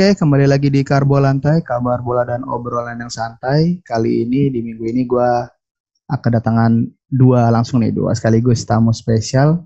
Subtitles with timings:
[0.00, 3.84] Oke, kembali lagi di Karbo Lantai, kabar bola dan obrolan yang santai.
[3.84, 5.30] Kali ini di minggu ini gue
[6.08, 6.72] akan kedatangan
[7.04, 9.60] dua langsung nih, dua sekaligus tamu spesial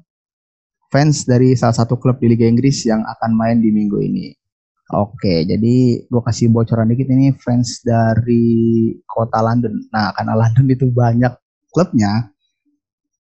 [0.91, 4.35] fans dari salah satu klub di Liga Inggris yang akan main di minggu ini.
[4.99, 9.87] Oke, jadi gue kasih bocoran dikit ini fans dari kota London.
[9.95, 11.31] Nah, karena London itu banyak
[11.71, 12.27] klubnya,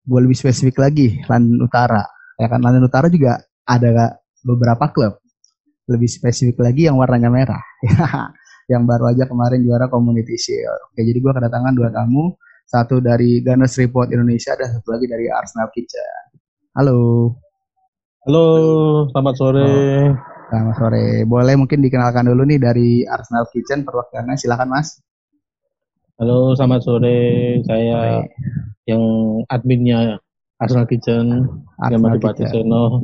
[0.02, 2.10] gue lebih spesifik lagi London Utara.
[2.42, 3.38] Ya kan London Utara juga
[3.70, 5.22] ada beberapa klub
[5.90, 7.64] lebih spesifik lagi yang warnanya merah
[8.72, 10.80] yang baru aja kemarin juara Community Shield.
[10.92, 12.32] Oke, jadi gue kedatangan dua tamu,
[12.64, 16.40] satu dari Gunners Report Indonesia dan satu lagi dari Arsenal Kitchen.
[16.80, 17.32] Halo.
[18.24, 18.46] Halo,
[19.12, 19.68] selamat sore.
[19.68, 20.08] Oh,
[20.48, 21.06] selamat sore.
[21.28, 24.96] Boleh mungkin dikenalkan dulu nih dari Arsenal Kitchen perwakilannya, silakan Mas.
[26.16, 27.20] Halo, selamat sore.
[27.68, 28.32] Saya sore.
[28.88, 29.04] yang
[29.52, 30.24] adminnya
[30.56, 31.52] Arsenal Kitchen,
[31.84, 32.48] Arsenal Kitchen.
[32.48, 33.04] Seno.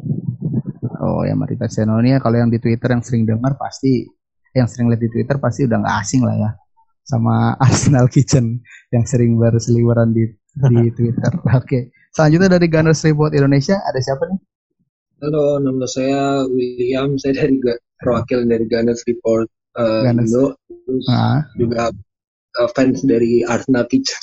[0.99, 4.03] Oh ya Marita Seno ini ya, kalau yang di Twitter yang sering dengar pasti
[4.51, 6.51] yang sering lihat di Twitter pasti udah nggak asing lah ya
[7.07, 8.59] sama Arsenal Kitchen
[8.91, 10.29] yang sering berseliweran di
[10.69, 11.31] di Twitter.
[11.41, 11.81] Oke, okay.
[12.13, 14.39] selanjutnya dari Gunners Report Indonesia ada siapa nih?
[15.19, 17.19] Halo, nama saya William.
[17.19, 17.59] Saya dari
[17.99, 20.31] perwakilan dari Gunners Report uh, Gunners.
[20.31, 21.43] Indo, terus ah.
[21.59, 21.91] juga
[22.59, 24.19] uh, fans dari Arsenal Kitchen.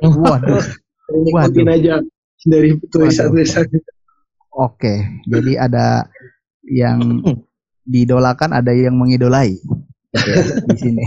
[0.00, 0.64] Waduh.
[1.36, 1.68] Waduh.
[1.68, 2.00] aja
[2.48, 3.68] dari tulisan-tulisan.
[4.54, 6.06] Oke, jadi ada
[6.62, 7.20] yang
[7.82, 9.58] didolakan, ada yang mengidolai
[10.70, 11.04] di sini.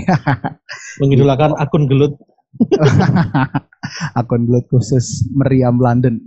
[1.01, 2.19] Mengidolakan akun gelut.
[4.19, 6.19] akun gelut khusus meriam London.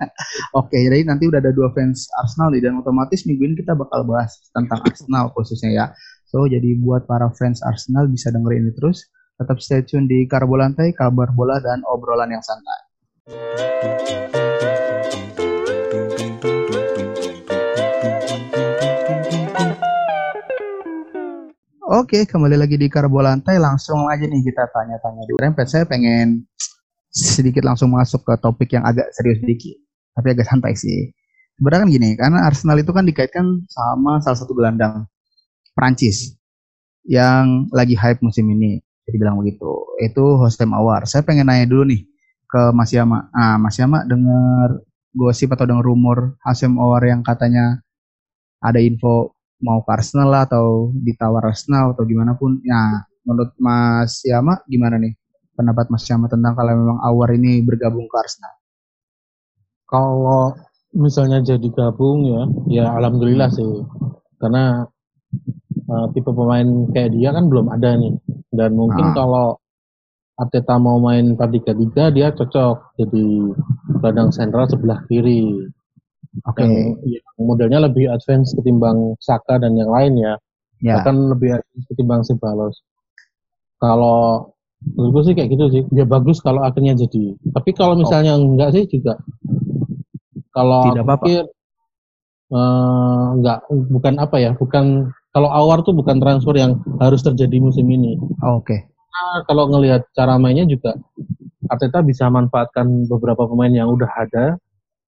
[0.60, 4.04] Oke, jadi nanti udah ada dua fans Arsenal nih dan otomatis minggu ini kita bakal
[4.04, 5.86] bahas tentang Arsenal khususnya ya.
[6.28, 9.08] So, jadi buat para fans Arsenal bisa dengerin ini terus.
[9.40, 12.80] Tetap stay tune di Karbo Lantai, kabar bola dan obrolan yang santai.
[21.88, 23.56] Oke, kembali lagi di Karbo Lantai.
[23.56, 25.40] Langsung aja nih kita tanya-tanya dulu.
[25.40, 26.44] Rempet, saya pengen
[27.08, 29.72] sedikit langsung masuk ke topik yang agak serius sedikit.
[30.12, 31.08] Tapi agak santai sih.
[31.56, 35.08] Sebenarnya kan gini, karena Arsenal itu kan dikaitkan sama salah satu gelandang
[35.72, 36.36] Prancis
[37.08, 38.84] yang lagi hype musim ini.
[39.08, 39.72] Jadi bilang begitu.
[40.04, 41.08] Itu Hostem Awar.
[41.08, 42.04] Saya pengen nanya dulu nih
[42.52, 43.32] ke Mas Yama.
[43.32, 44.84] Ah, Mas Yama dengar
[45.16, 47.80] gosip atau dengar rumor Hasem Awar yang katanya
[48.60, 52.62] ada info mau ke Arsenal lah atau ditawar Arsenal atau gimana pun.
[52.62, 55.14] Ya menurut Mas Yama gimana nih?
[55.58, 58.54] Pendapat Mas Yama tentang kalau memang Awar ini bergabung ke Arsenal?
[59.88, 60.54] Kalau
[60.94, 63.66] misalnya jadi gabung ya ya alhamdulillah sih.
[64.38, 64.86] Karena
[65.90, 68.14] uh, tipe pemain kayak dia kan belum ada nih.
[68.54, 69.14] Dan mungkin nah.
[69.14, 69.48] kalau
[70.38, 73.26] Arteta mau main 4-3-3 dia cocok jadi
[73.98, 75.66] gelandang sentral sebelah kiri.
[76.44, 76.66] Okay.
[76.66, 80.34] Yang, yang modelnya lebih advance ketimbang Saka dan yang lain ya.
[80.78, 81.00] Yeah.
[81.00, 82.76] Bahkan lebih advance ketimbang Sebalos.
[83.78, 84.52] Kalau
[84.94, 85.82] menurutku sih kayak gitu sih.
[85.90, 87.34] Dia bagus kalau akhirnya jadi.
[87.54, 88.54] Tapi kalau misalnya oh.
[88.54, 89.18] enggak sih juga.
[90.54, 91.24] Kalau tidak apa-apa.
[91.26, 91.44] Pikir,
[92.54, 97.86] uh, enggak bukan apa ya, bukan kalau awar tuh bukan transfer yang harus terjadi musim
[97.86, 98.18] ini.
[98.42, 98.74] Oh, Oke.
[98.74, 98.80] Okay.
[98.88, 100.94] Nah, kalau ngelihat cara mainnya juga
[101.68, 104.56] Arteta bisa manfaatkan beberapa pemain yang udah ada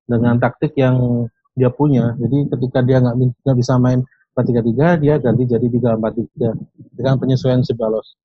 [0.09, 2.17] dengan taktik yang dia punya.
[2.17, 4.01] Jadi ketika dia nggak bisa main
[4.33, 5.67] 4-3-3, dia ganti jadi
[5.99, 8.15] 3-4-3 dengan penyesuaian Sebalos.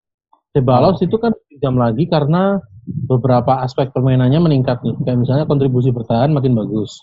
[0.55, 4.94] Sebalos itu kan jam lagi karena beberapa aspek permainannya meningkat nih.
[5.03, 7.03] Kayak misalnya kontribusi bertahan makin bagus.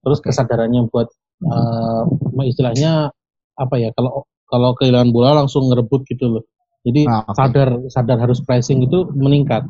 [0.00, 1.12] Terus kesadarannya buat
[1.44, 2.08] uh,
[2.48, 3.12] istilahnya
[3.60, 3.92] apa ya?
[3.92, 6.44] Kalau kalau kehilangan bola langsung ngerebut gitu loh.
[6.88, 7.36] Jadi ah, okay.
[7.36, 9.68] sadar sadar harus pressing itu meningkat.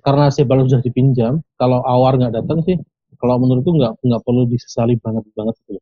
[0.00, 2.80] Karena Sebalos sudah dipinjam, kalau Awar nggak datang sih
[3.22, 5.78] kalau menurutku nggak nggak perlu disesali banget banget gitu.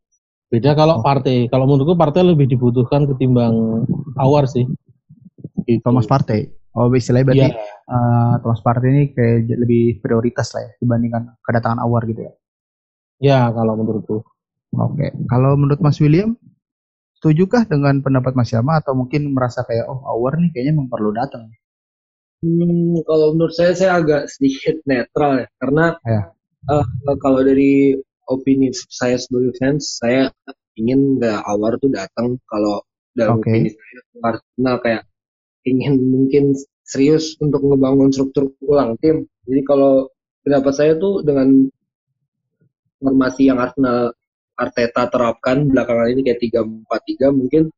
[0.52, 1.02] Beda kalau oh.
[1.02, 1.48] partai.
[1.48, 3.87] Kalau menurutku partai lebih dibutuhkan ketimbang
[4.20, 4.69] awar sih.
[5.64, 5.81] Gitu.
[5.81, 6.52] Thomas Partey.
[6.76, 7.54] Oh, istilahnya berarti yeah.
[7.56, 7.64] Iya.
[7.88, 12.32] uh, Thomas Partey ini kayak lebih prioritas lah ya dibandingkan kedatangan awar gitu ya.
[13.20, 14.20] Ya, kalau menurutku.
[14.76, 15.00] Oke.
[15.00, 15.10] Okay.
[15.31, 16.34] Kalau menurut Mas William,
[17.19, 21.10] setujukah dengan pendapat Mas Yama atau mungkin merasa kayak oh awar nih kayaknya memang perlu
[21.14, 21.50] datang?
[22.40, 26.22] Hmm, kalau menurut saya saya agak sedikit netral ya karena ya
[26.68, 27.96] uh, kalau dari
[28.28, 30.28] opini saya sebagai fans, saya
[30.76, 32.84] ingin nggak awar tuh datang kalau
[33.16, 33.52] dalam okay.
[33.52, 35.02] opini saya Arsenal kayak
[35.66, 36.44] ingin mungkin
[36.84, 39.24] serius untuk ngebangun struktur ulang tim.
[39.46, 40.10] Jadi kalau
[40.42, 41.68] pendapat saya tuh dengan
[43.00, 44.12] formasi yang Arsenal
[44.60, 47.72] Arteta terapkan belakangan ini kayak tiga empat tiga mungkin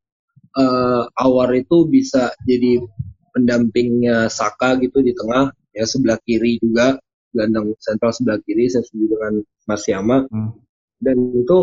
[0.59, 2.83] uh, Awar itu bisa jadi
[3.31, 6.99] pendampingnya Saka gitu di tengah ya sebelah kiri juga
[7.33, 9.35] gelandang sentral sebelah kiri saya setuju dengan
[9.67, 10.53] Mas Yama hmm.
[11.01, 11.59] dan itu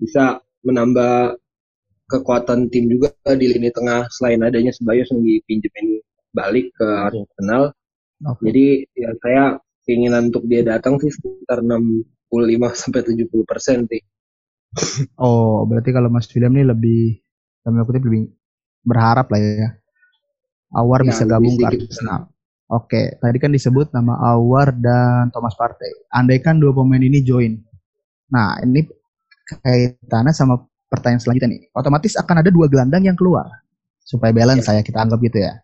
[0.00, 1.36] bisa menambah
[2.10, 6.02] kekuatan tim juga di lini tengah selain adanya Sebayos yang dipinjemin
[6.34, 7.70] balik ke Arsenal.
[8.26, 8.50] Oke.
[8.50, 8.66] Jadi
[8.98, 9.44] ya saya
[9.86, 12.34] keinginan untuk dia datang sih sekitar 65
[12.74, 14.02] sampai 70 persen sih.
[15.18, 17.02] Oh, berarti kalau Mas William ini lebih
[17.66, 18.30] dalam kutip lebih
[18.86, 19.68] berharap lah ya.
[20.70, 22.30] Awar Ya, bisa gabung ke Arsenal.
[22.70, 25.90] Oke, tadi kan disebut nama Awar dan Thomas Partey.
[26.14, 27.58] Andaikan dua pemain ini join.
[28.30, 28.86] Nah, ini
[29.58, 30.54] kaitannya sama
[30.86, 31.62] pertanyaan selanjutnya nih.
[31.74, 33.50] Otomatis akan ada dua gelandang yang keluar.
[34.06, 35.58] Supaya balance saya kita anggap gitu ya.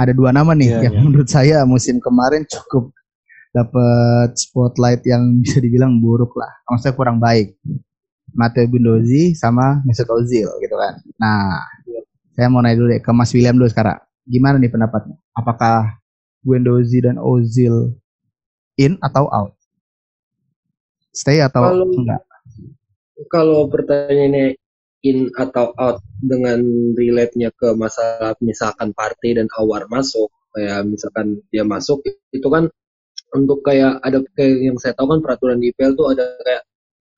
[0.00, 1.02] Ada dua nama nih Iya, yang iya.
[1.04, 2.88] menurut saya musim kemarin cukup
[3.52, 6.50] dapat spotlight yang bisa dibilang buruk lah.
[6.72, 7.60] Maksudnya kurang baik.
[8.34, 10.98] Matteo Guendouzi sama Mesut Ozil gitu kan.
[11.20, 11.60] Nah,
[12.34, 14.00] saya mau nanya dulu deh ke Mas William dulu sekarang.
[14.26, 15.14] Gimana nih pendapatnya?
[15.36, 16.00] Apakah
[16.44, 17.96] Guendouzi dan Ozil
[18.76, 19.52] in atau out?
[21.10, 22.22] Stay atau Kalau- enggak?
[23.30, 24.58] Kalau pertanyaannya
[25.04, 26.58] in atau out dengan
[26.96, 32.02] relate-nya ke masalah misalkan partai dan awar masuk, kayak misalkan dia masuk
[32.32, 32.66] itu kan
[33.34, 36.62] untuk kayak ada kayak yang saya tahu kan peraturan di IPL tuh ada kayak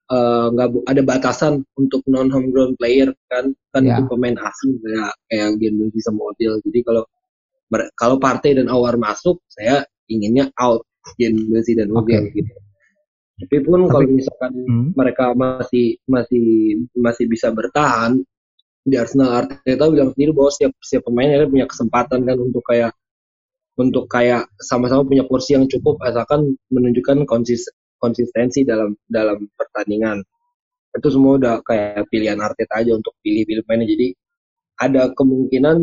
[0.07, 3.97] eh, nggak bu- ada batasan untuk non homegrown player kan kan Ya.
[3.99, 6.61] itu pemain asing kayak kayak Gendouzi sama Ozil.
[6.63, 7.03] Jadi kalau
[7.95, 10.87] kalau partai dan awar masuk, saya inginnya out
[11.19, 12.35] Gendouzi dan Ozil Oke.
[12.35, 12.53] gitu.
[13.37, 14.87] Tapi pun Tapi- kalau misalkan Hmm.
[14.97, 16.45] mereka masih masih
[16.97, 18.19] masih bisa bertahan
[18.83, 22.95] di Arsenal Arteta bilang sendiri bahwa setiap setiap pemain akhirnya punya kesempatan kan untuk kayak
[23.77, 27.69] untuk kayak sama-sama punya kursi yang cukup asalkan menunjukkan konsis-
[28.01, 30.23] konsistensi dalam dalam pertandingan
[30.97, 34.07] itu semua udah kayak pilihan Arteta aja untuk pilih-pilih pemainnya jadi
[34.81, 35.77] ada kemungkinan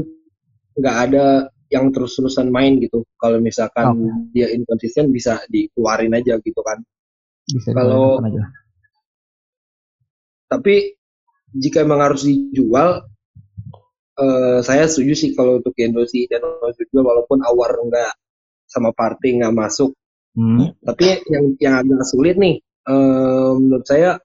[0.74, 3.04] nggak ada yang terus-terusan main gitu.
[3.16, 3.94] Kalau misalkan
[4.32, 6.80] dia inkonsisten bisa dikeluarin aja gitu kan.
[7.44, 8.44] Bisa Kalau- aja.
[10.48, 10.94] tapi
[11.50, 13.02] jika emang harus dijual
[14.14, 16.46] eh, saya setuju sih kalau untuk Gendosi dan
[16.78, 18.14] juga walaupun Awar nggak
[18.70, 19.94] sama Partey nggak masuk.
[20.34, 20.74] Hmm.
[20.82, 24.18] tapi yang yang agak sulit nih eh, menurut saya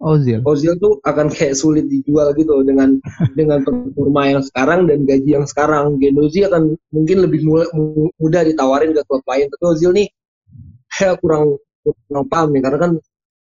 [0.00, 0.40] Ozil.
[0.48, 2.96] Ozil tuh akan kayak sulit dijual gitu dengan
[3.38, 6.00] dengan performa yang sekarang dan gaji yang sekarang.
[6.00, 9.52] Gendosi akan mungkin lebih mu- mu- mudah ditawarin ke klub lain.
[9.52, 10.08] Tapi Ozil nih
[10.96, 12.62] kayak kurang kurang paham nih.
[12.64, 12.92] Karena kan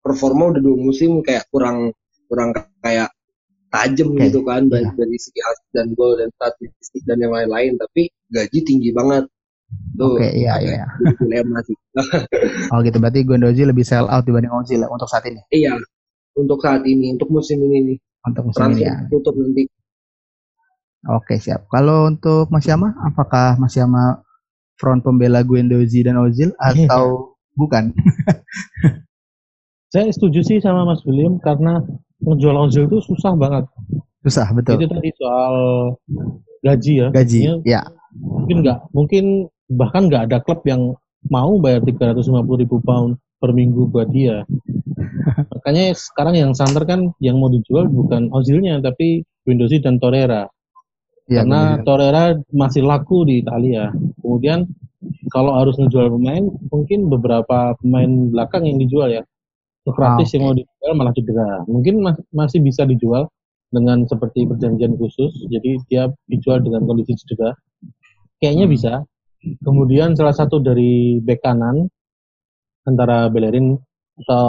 [0.01, 1.93] performa udah dua musim kayak kurang
[2.25, 3.13] kurang kayak
[3.69, 4.65] tajam Oke, gitu kan.
[4.65, 4.97] Dari, iya.
[4.97, 7.77] dari segi asis dan gol dan statistik dan yang lain-lain.
[7.77, 9.29] Tapi gaji tinggi banget.
[9.93, 10.85] Tuh Oke, iya agak iya.
[10.89, 11.77] jadi dilema sih.
[12.73, 15.39] Oh gitu berarti Guendouzi lebih sell out dibanding Ozil ya, untuk saat ini.
[15.53, 15.77] iya
[16.37, 17.97] untuk saat ini untuk musim ini nih
[18.29, 19.09] Untuk musim ini transfer ya.
[19.09, 19.63] tutup nanti
[21.07, 21.71] Oke siap.
[21.71, 24.19] Kalau untuk Mas Yama, apakah Mas Yama
[24.75, 27.95] front pembela Guendouzi dan Ozil atau bukan?
[29.93, 31.79] Saya setuju sih sama Mas William karena
[32.19, 33.63] ngejual Ozil itu susah banget.
[34.25, 34.83] Susah betul.
[34.83, 35.55] Itu tadi soal
[36.59, 37.07] gaji ya.
[37.15, 37.81] Gaji, Artinya ya.
[38.17, 39.25] Mungkin nggak, mungkin
[39.71, 40.91] bahkan nggak ada klub yang
[41.31, 44.43] mau bayar 350 ribu pound per minggu buat dia.
[45.53, 50.47] Makanya sekarang yang santer kan yang mau dijual bukan Ozilnya tapi Guendouzi dan Torreira.
[51.27, 51.85] Iya, karena Guendouzi.
[51.87, 53.91] Torreira masih laku di Italia.
[54.21, 54.67] Kemudian
[55.31, 56.43] kalau harus ngejual pemain,
[56.73, 59.23] mungkin beberapa pemain belakang yang dijual ya.
[59.23, 59.27] Ah,
[59.87, 60.47] Sokratis yang oke.
[60.51, 61.49] mau dijual malah cedera.
[61.63, 63.31] Mungkin mas- masih bisa dijual
[63.71, 65.31] dengan seperti perjanjian khusus.
[65.47, 67.55] Jadi dia dijual dengan kondisi cedera.
[68.39, 68.73] Kayaknya Hmm.
[68.75, 68.93] bisa.
[69.63, 71.87] Kemudian salah satu dari bek kanan
[72.83, 73.79] antara Bellerin
[74.17, 74.47] atau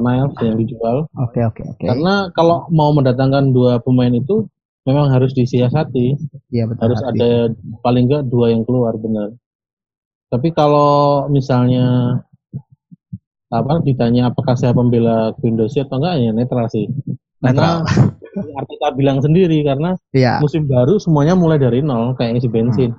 [0.00, 1.04] Niles yang dijual.
[1.18, 1.84] Oke oke oke.
[1.84, 4.48] Karena kalau mau mendatangkan dua pemain itu
[4.82, 6.16] memang harus disiasati
[6.50, 6.80] Iya betul.
[6.82, 7.20] harus Hardi.
[7.20, 7.30] ada
[7.80, 9.36] paling enggak dua yang keluar benar.
[10.26, 12.18] Tapi kalau misalnya
[13.52, 16.88] apa ditanya apakah saya pembela Guendouzi atau enggak ya netral sih.
[17.38, 17.84] Karena
[18.58, 22.96] Arteta bilang sendiri karena Iya, musim baru semuanya mulai dari nol kayak isi bensin.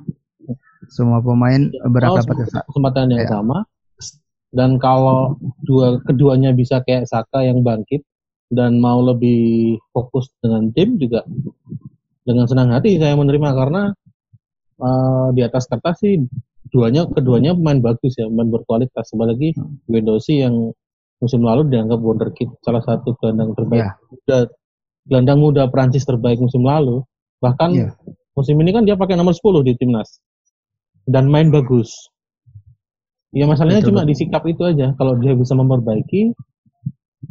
[0.93, 2.63] semua pemain Oh, berangkat pada saat.
[2.70, 3.32] kesempatan yang Iya.
[3.34, 3.65] sama.
[4.53, 5.33] Dan kalau
[5.65, 8.05] dua keduanya bisa kayak Saka yang bangkit
[8.53, 11.25] dan mau lebih fokus dengan tim juga
[12.22, 13.81] dengan senang hati saya menerima karena
[14.77, 16.22] eh, di atas kertas sih
[16.69, 19.10] duanya keduanya pemain bagus ya, pemain berkualitas.
[19.13, 19.53] Apalagi
[19.89, 20.74] Guendouzi yang
[21.22, 23.91] musim lalu dianggap wonderkid, salah satu gelandang terbaik Iya.
[24.10, 24.38] muda,
[25.07, 27.01] gelandang muda Prancis terbaik musim lalu.
[27.41, 27.89] Bahkan Iya.
[28.33, 30.17] musim ini kan dia pakai nomor 10 di timnas
[31.05, 31.93] dan main bagus.
[33.33, 34.93] Ya masalahnya Betul, cuma di sikap itu aja.
[34.93, 36.37] Kalau dia bisa memperbaiki,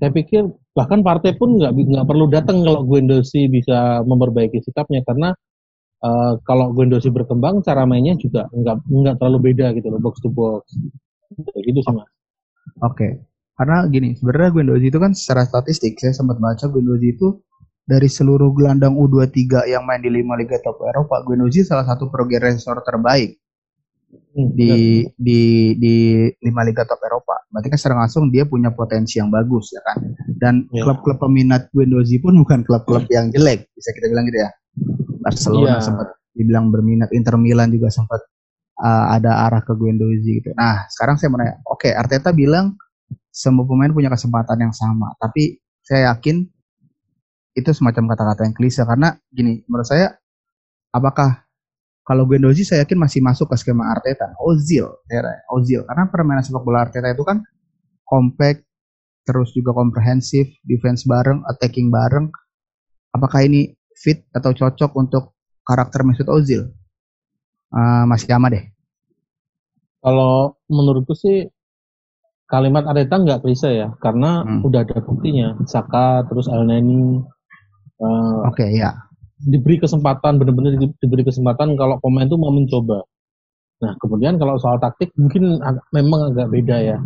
[0.02, 5.30] saya pikir bahkan partai pun nggak nggak perlu datang kalau Guendouzi bisa memperbaiki sikapnya karena
[6.02, 10.28] eh, kalau Guendouzi berkembang cara mainnya juga nggak nggak terlalu beda gitu loh box to
[10.34, 10.74] box.
[11.38, 12.10] Kayak gitu sih mas.
[12.82, 13.08] Oke.
[13.54, 17.38] Karena gini, sebenarnya Guendouzi itu kan secara statistik saya sempat baca Guendouzi itu
[17.86, 22.82] dari seluruh gelandang U23 yang main di lima liga top Eropa, Guendouzi salah satu progresor
[22.82, 23.41] terbaik
[24.12, 25.40] Hmm, di di
[25.80, 25.96] di
[26.44, 27.48] lima liga top Eropa.
[27.48, 30.04] Berarti kan secara langsung dia punya potensi yang bagus ya kan.
[30.36, 30.84] Dan Ya.
[30.84, 34.50] klub-klub peminat Guendouzi pun bukan klub-klub yang jelek, bisa kita bilang gitu ya.
[35.24, 35.84] Barcelona Iya.
[35.84, 38.20] sempat dibilang berminat, Inter Milan juga sempat
[38.80, 40.52] uh, ada arah ke Guendouzi gitu.
[40.56, 42.76] Nah, sekarang saya mau nanya, oke Arteta bilang
[43.32, 46.44] semua pemain punya kesempatan yang sama, tapi saya yakin
[47.52, 50.16] itu semacam kata-kata yang klise karena gini, menurut saya
[50.88, 51.44] apakah
[52.02, 54.34] kalau Guendouzi saya yakin masih masuk ke skema Arteta.
[54.42, 55.22] Ozil, ya,
[55.54, 57.38] Ozil karena permainan sepak bola Arteta itu kan
[58.02, 58.66] compact,
[59.22, 62.28] terus juga komprehensif, defense bareng, attacking bareng.
[63.14, 66.66] Apakah ini fit atau cocok untuk karakter Mesut Ozil?
[67.72, 68.66] Eh, masih sama deh.
[70.02, 71.46] Kalau menurutku sih
[72.50, 74.66] kalimat Arteta nggak klise ya, karena Hmm.
[74.66, 75.54] udah ada buktinya.
[75.70, 77.22] Saka terus El Neni
[78.02, 78.98] eh, Oke, ya.
[79.46, 83.02] Diberi kesempatan benar-benar di- diberi kesempatan kalau pemain itu mau mencoba.
[83.82, 86.98] Nah kemudian kalau soal taktik mungkin agak- memang agak beda ya.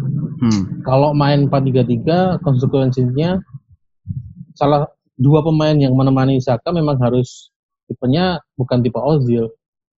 [0.44, 0.84] Hmm.
[0.84, 3.40] Kalau main 4-3-3 konsekuensinya
[4.56, 7.48] salah dua pemain yang menemani Saka memang harus
[7.88, 9.48] tipenya bukan tipe Ozil.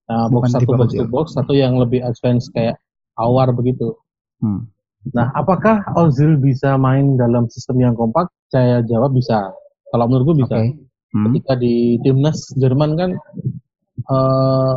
[0.08, 2.77] Nah, Bukan box satu tipe box to box, satu yang lebih advance kayak
[3.17, 3.98] Awar begitu.
[4.39, 4.70] Hmm.
[5.12, 8.29] Nah, apakah Ozil bisa main dalam sistem yang kompak?
[8.48, 9.51] Saya jawab bisa.
[9.89, 10.53] Kalau menurutku bisa.
[10.62, 10.87] Oke.
[11.16, 11.24] Hmm.
[11.32, 13.10] Ketika di timnas Jerman kan
[14.08, 14.74] eh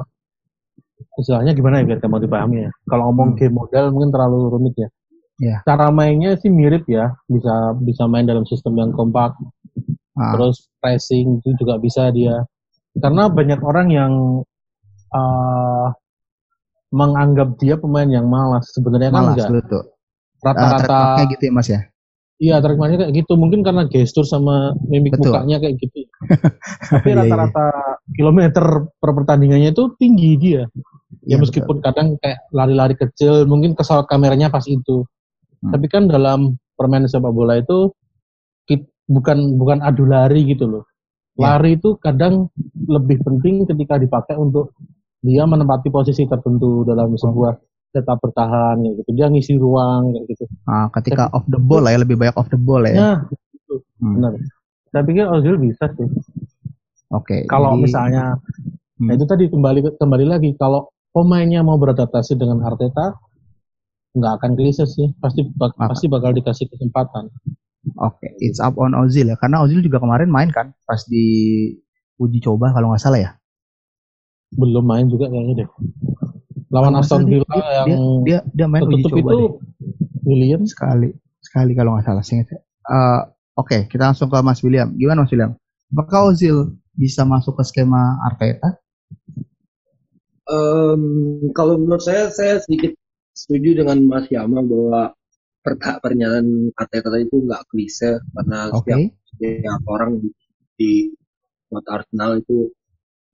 [1.21, 2.71] istilahnya gimana ya biar gampang dipahami ya.
[2.89, 3.39] Kalau ngomong Hmm.
[3.39, 4.89] game model mungkin terlalu rumit ya.
[5.41, 5.57] Iya.
[5.65, 9.33] Cara mainnya sih mirip ya, bisa bisa main dalam sistem yang kompak,
[10.21, 12.45] Ah, terus pressing itu juga bisa dia.
[13.01, 14.13] Karena banyak orang yang
[15.11, 15.89] eh
[16.91, 19.49] menganggap dia pemain yang malas, sebenarnya kan malas enggak.
[19.63, 19.83] betul.
[20.43, 21.81] Rata-rata trademarknya gitu ya Mas ya.
[22.41, 23.33] Iya, mainnya kayak gitu.
[23.37, 25.37] Mungkin karena gestur sama mimik Betul.
[25.37, 26.10] mukanya kayak gitu.
[26.91, 27.21] Tapi Iya, iya.
[27.27, 27.65] rata-rata
[28.15, 28.65] kilometer
[28.99, 30.63] per pertandingannya itu tinggi dia.
[31.27, 35.03] Ya Iya, meskipun kadang kayak lari-lari kecil, mungkin kesorot kameranya pas itu.
[35.61, 35.75] Hmm.
[35.75, 37.91] Tapi kan dalam permainan sepak bola itu
[39.11, 40.85] bukan bukan adu lari gitu loh.
[41.35, 41.59] Ya.
[41.59, 42.47] Lari itu kadang
[42.87, 44.71] lebih penting ketika dipakai untuk
[45.21, 47.59] dia menempati posisi tertentu dalam sebuah
[47.91, 49.11] tetap bertahan kayak gitu.
[49.19, 50.45] Dia ngisi ruang kayak gitu.
[50.71, 52.95] Ah, ketika off the ball lah ya lebih banyak off the ball ya.
[52.95, 54.17] Nah, itu Hmm.
[54.17, 54.33] benar.
[54.91, 56.09] Saya pikir Ozil bisa sih.
[57.11, 57.47] Oke.
[57.47, 58.25] Kalau jadi- misalnya,
[58.99, 59.07] Hmm.
[59.07, 63.15] nah itu tadi kembali kembali lagi kalau pemainnya mau beradaptasi dengan Arteta,
[64.13, 65.15] nggak akan klise sih.
[65.19, 65.95] Pasti bak- Apa?
[65.95, 67.31] pasti bakal dikasih kesempatan.
[67.97, 69.37] Oke, it's up on Ozil ya.
[69.39, 71.25] Karena Ozil juga kemarin main kan pas di
[72.21, 73.31] uji coba kalau nggak salah ya.
[74.53, 75.69] Belum main juga kayaknya deh.
[76.71, 79.51] Lawan Kalau nggak Aston Villa dia, yang dia, dia, dia main uji coba itu deh.
[80.23, 80.63] William.
[80.69, 81.09] sekali
[81.41, 82.23] sekali kalau nggak salah.
[82.23, 82.61] Seingat saya.
[83.61, 84.89] Oke, kita langsung ke Mas William.
[84.97, 85.53] Gimana Mas William?
[85.93, 88.81] Apakah Ozil bisa masuk ke skema Arteta?
[90.49, 91.03] Em,
[91.53, 92.97] kalau menurut saya, saya sedikit
[93.37, 95.13] setuju dengan Mas Yama bahwa
[96.01, 98.81] pernyataan Arteta tadi itu nggak klise karena Oke.
[98.81, 100.29] setiap, setiap orang di,
[100.81, 100.93] di
[101.69, 102.73] kota Arsenal itu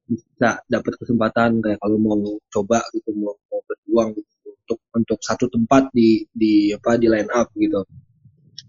[0.06, 2.18] bisa dapat kesempatan kayak kalau mau
[2.50, 7.30] coba gitu mau, mau berjuang gitu, untuk untuk satu tempat di di apa di line
[7.30, 7.87] up gitu.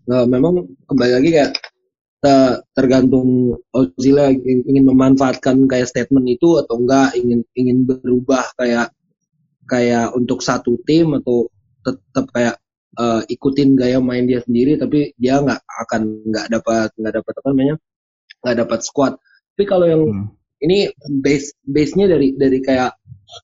[0.07, 1.51] Nah, memang kembali lagi kayak
[2.23, 8.89] te- tergantung Ozil ingin, ingin memanfaatkan kayak statement itu atau enggak ingin ingin berubah kayak
[9.67, 11.51] kayak untuk satu tim atau
[11.83, 12.55] tetap kayak
[12.97, 17.47] eh, ikutin gaya main dia sendiri tapi dia nggak akan nggak dapat nggak dapat apa
[17.51, 17.75] namanya
[18.41, 19.13] nggak dapat squad
[19.53, 20.27] tapi kalau yang Hmm.
[20.63, 20.89] ini
[21.21, 22.95] base base nya dari dari kayak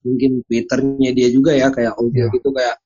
[0.01, 2.33] mungkin twitternya dia juga ya kayak Ozil Ya.
[2.33, 2.79] gitu kayak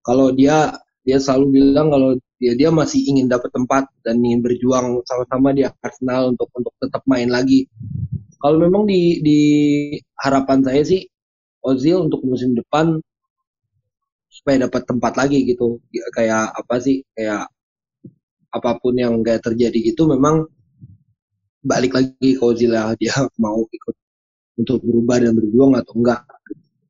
[0.00, 0.72] kalau dia
[1.08, 5.64] dia selalu bilang kalau dia dia masih ingin dapat tempat dan ingin berjuang sama-sama di
[5.64, 7.64] Arsenal untuk untuk tetap main lagi.
[8.36, 9.40] Kalau memang di di
[10.20, 11.08] harapan saya sih
[11.64, 13.00] Ozil untuk musim depan
[14.28, 15.80] supaya dapat tempat lagi gitu.
[15.96, 17.48] Ya, kayak apa sih kayak
[18.52, 20.44] apa pun yang kayak terjadi gitu memang
[21.64, 23.96] balik lagi ke Ozil lah dia mau ikut
[24.60, 26.20] untuk berubah dan berjuang atau enggak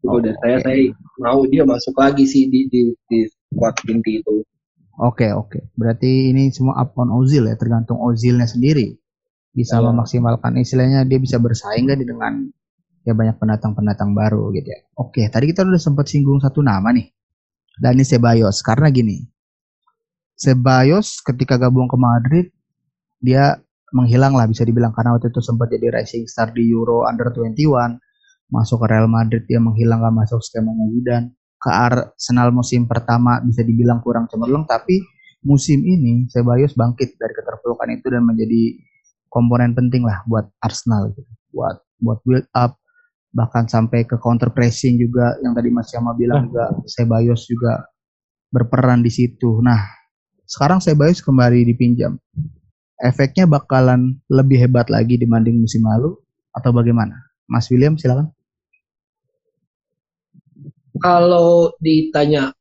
[0.06, 0.62] Oh, kalau dari saya oke.
[0.62, 0.82] saya
[1.18, 4.44] mau dia masuk lagi sih di di di squad inti itu
[4.98, 5.70] Oke, oke.
[5.78, 8.98] Berarti ini semua up on Ozil ya, tergantung Ozilnya sendiri.
[9.54, 9.94] Bisa Iya.
[9.94, 12.50] memaksimalkan istilahnya dia bisa bersaing gak dengan
[13.06, 14.80] ya banyak pendatang-pendatang baru gitu ya.
[14.98, 17.14] Oke, tadi kita udah sempat singgung satu nama nih.
[17.78, 19.22] Dani Ceballos karena gini.
[20.34, 22.46] Ceballos ketika gabung ke Madrid
[23.22, 23.54] dia
[23.94, 28.02] menghilang lah bisa dibilang karena waktu itu sempat jadi rising star di Euro Under 21
[28.50, 33.66] masuk ke Real Madrid dia menghilang gak masuk skemanya Zidane ke Arsenal musim pertama bisa
[33.66, 35.02] dibilang kurang cemerlang tapi
[35.42, 38.78] musim ini Ceballos bangkit dari keterpurukan itu dan menjadi
[39.30, 41.30] komponen penting lah buat Arsenal gitu.
[41.54, 42.78] Buat buat build up
[43.28, 47.86] bahkan sampai ke counter pressing juga yang tadi Mas Yama bilang juga Sebayos juga
[48.48, 49.60] berperan di situ.
[49.60, 49.84] Nah,
[50.48, 52.16] sekarang Sebayos kembali dipinjam.
[52.98, 56.18] Efeknya bakalan lebih hebat lagi dibanding musim lalu
[56.50, 57.14] atau bagaimana?
[57.46, 58.32] Mas William silakan.
[61.00, 62.52] Kalau ditanya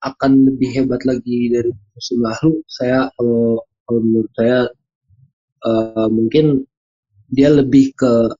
[0.00, 4.58] akan lebih hebat lagi dari musim lalu, saya kalau, kalau menurut saya
[5.64, 6.64] uh, mungkin
[7.30, 8.32] dia lebih ke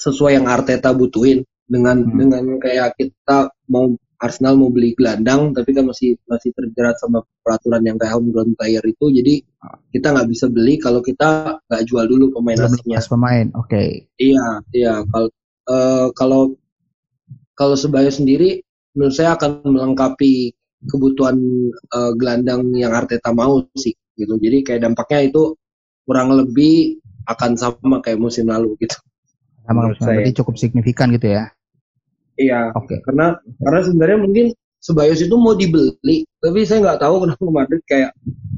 [0.00, 2.18] sesuai yang Arteta butuhin dengan hmm.
[2.18, 7.82] dengan kayak kita mau Arsenal mau beli gelandang tapi kan masih masih terjerat sama peraturan
[7.82, 9.42] yang kayak homegrown player itu jadi
[9.90, 13.02] kita nggak bisa beli kalau kita nggak jual dulu pemain aslinya.
[13.02, 13.66] pemain, oke.
[13.70, 14.06] Okay.
[14.18, 15.28] Iya iya kalau
[15.70, 16.42] uh, kalau
[17.58, 18.62] kalau sebaya sendiri
[18.96, 20.52] menurut saya akan melengkapi
[20.88, 21.38] kebutuhan
[21.94, 25.56] uh, gelandang yang Arteta mau sih gitu jadi kayak dampaknya itu
[26.04, 28.98] kurang lebih akan sama kayak musim lalu gitu.
[29.62, 31.46] Sama berarti cukup signifikan gitu ya.
[32.34, 32.74] Iya.
[32.74, 32.98] Oke.
[32.98, 32.98] Okay.
[33.06, 34.46] Karena karena sebenarnya mungkin
[34.82, 38.10] Sebayos itu mau dibeli, tapi saya nggak tahu kenapa Madrid kayak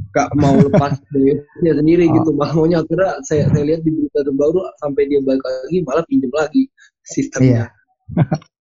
[0.08, 0.96] nggak mau lepas
[1.60, 2.16] dia sendiri oh.
[2.16, 2.30] gitu.
[2.32, 6.32] Malah maunya akhirnya saya, saya lihat di berita terbaru sampai dia balik lagi malah pinjam
[6.32, 6.64] lagi
[7.04, 7.68] sistemnya.
[7.68, 8.24] Iya.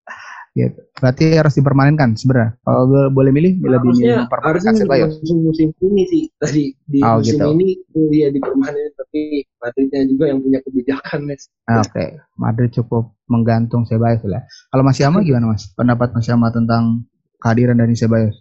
[0.54, 0.80] gitu.
[1.02, 2.54] Berarti harus dipermanenkan sebenarnya.
[2.62, 5.14] Kalau gue boleh milih, lebih milih mempermanenkan Sebayos.
[5.26, 7.48] Musim, musim ini sih tadi di oh, musim gitu.
[7.58, 7.66] ini
[8.14, 11.50] dia dipermanen, tapi Madridnya juga yang punya kebijakan, Mas.
[11.66, 12.08] Ah, oke, okay.
[12.38, 14.46] Madrid cukup menggantung Sebayos lah.
[14.70, 15.74] Kalau Mas Yama gimana Mas?
[15.74, 17.10] Pendapat Mas Yama tentang
[17.42, 18.38] kehadiran dari Sebayos?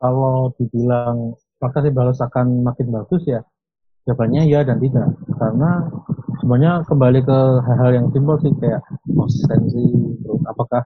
[0.00, 3.44] Kalau dibilang apakah Sebayos akan makin bagus ya?
[4.08, 5.08] Jawabannya ya dan tidak.
[5.36, 5.70] Karena
[6.40, 9.84] semuanya kembali ke hal-hal yang simpel sih kayak konsistensi,
[10.24, 10.82] terus apakah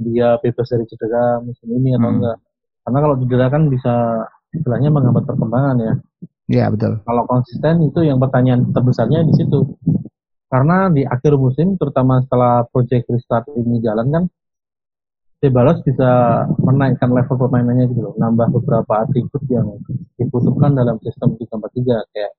[0.00, 2.16] dia bebas dari cedera musim ini atau hmm.
[2.20, 2.36] enggak.
[2.84, 3.94] Karena kalau cedera kan bisa
[4.52, 5.94] istilahnya menghambat perkembangan ya.
[6.50, 6.92] Iya betul.
[7.06, 9.78] Kalau konsisten itu yang pertanyaan terbesarnya di situ.
[10.50, 14.24] Karena di akhir musim, terutama setelah proyek restart ini jalan kan,
[15.40, 19.72] Cebalos bisa menaikkan level permainannya gitu loh, nambah beberapa atribut yang
[20.20, 22.32] dibutuhkan dalam sistem 343 kayak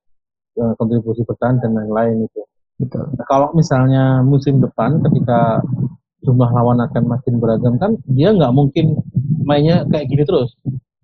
[0.60, 2.42] uh, kontribusi bertahan dan lain-lain itu.
[2.82, 3.06] Betul.
[3.14, 5.62] Nah, kalau misalnya musim depan ketika
[6.26, 8.98] jumlah lawan akan makin beragam kan, dia nggak mungkin
[9.46, 10.58] mainnya kayak gini terus.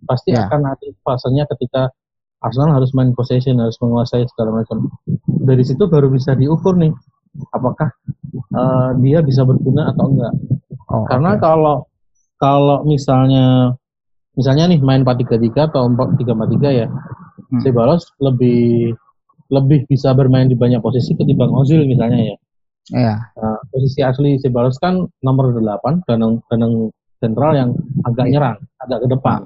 [0.05, 0.49] Pasti ya.
[0.49, 1.93] akan ada fasenya ketika
[2.38, 4.89] Arsenal harus main possession, harus menguasai segala macam.
[5.25, 6.93] Dari situ baru bisa diukur nih,
[7.49, 7.89] apakah
[8.53, 10.33] uh, dia bisa berguna atau enggak.
[10.88, 11.41] Oh, Karena okay.
[11.41, 11.77] kalau
[12.38, 13.73] kalau misalnya
[14.38, 17.62] misalnya nih main 4-3-3 atau 4-3-3 ya, hmm.
[17.65, 18.93] Sebalos lebih
[19.47, 22.36] lebih bisa bermain di banyak posisi ketimbang Ozil misalnya ya.
[22.88, 23.15] Iya.
[23.36, 26.73] Uh, posisi asli Sebalos kan nomor 8, gelandang gelandang
[27.19, 27.69] sentral yang
[28.07, 28.31] agak iya.
[28.38, 29.41] nyerang, agak ke depan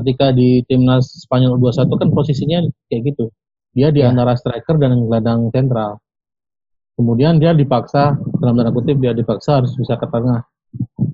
[0.00, 2.58] ketika di timnas Spanyol 21 kan posisinya
[2.92, 3.32] kayak gitu.
[3.72, 4.10] Dia di ya.
[4.10, 6.02] antara striker dan gelandang sentral.
[6.98, 10.44] Kemudian dia dipaksa dalam tanda kutip dia dipaksa harus bisa ke tengah,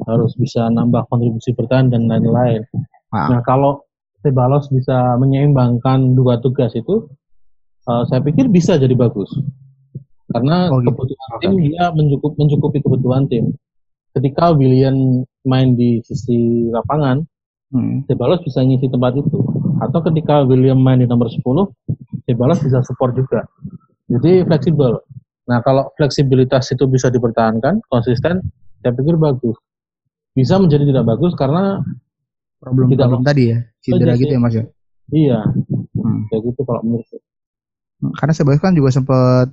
[0.09, 2.67] harus bisa nambah kontribusi bertahan dan lain-lain.
[3.15, 3.39] Wow.
[3.39, 3.73] Nah kalau
[4.25, 7.07] Sebalos bisa menyeimbangkan dua tugas itu,
[7.87, 9.31] uh, saya pikir bisa jadi bagus.
[10.27, 10.91] Karena oh, gitu.
[10.93, 13.55] kebutuhan tim dia mencukup, mencukupi kebutuhan tim.
[14.13, 17.23] Ketika William main di sisi lapangan,
[17.73, 18.11] hmm.
[18.11, 19.39] Cebalos bisa ngisi tempat itu.
[19.79, 21.41] Atau ketika William main di nomor 10,
[22.27, 23.47] Cebalos bisa support juga.
[24.11, 24.99] Jadi fleksibel.
[25.47, 28.43] Nah kalau fleksibilitas itu bisa dipertahankan, konsisten,
[28.83, 29.55] saya pikir bagus.
[30.35, 31.81] Bisa menjadi tidak bagus karena
[32.59, 34.65] problem tidak problem tadi ya, cedera gitu ya mas ya.
[35.07, 35.41] Iya,
[35.95, 36.27] hmm.
[36.29, 37.36] kayak gitu kalau menurut hmm,
[37.97, 39.49] Karena Cebalos kan juga sempat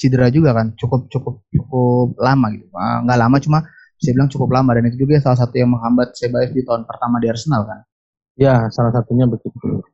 [0.00, 2.66] cedera juga kan, cukup cukup cukup lama gitu.
[2.72, 3.58] Ah, nggak lama cuma
[4.00, 7.20] saya bilang cukup lama dan itu juga salah satu yang menghambat Sebaik di tahun pertama
[7.20, 7.84] di Arsenal kan.
[8.40, 9.84] Ya, salah satunya begitu.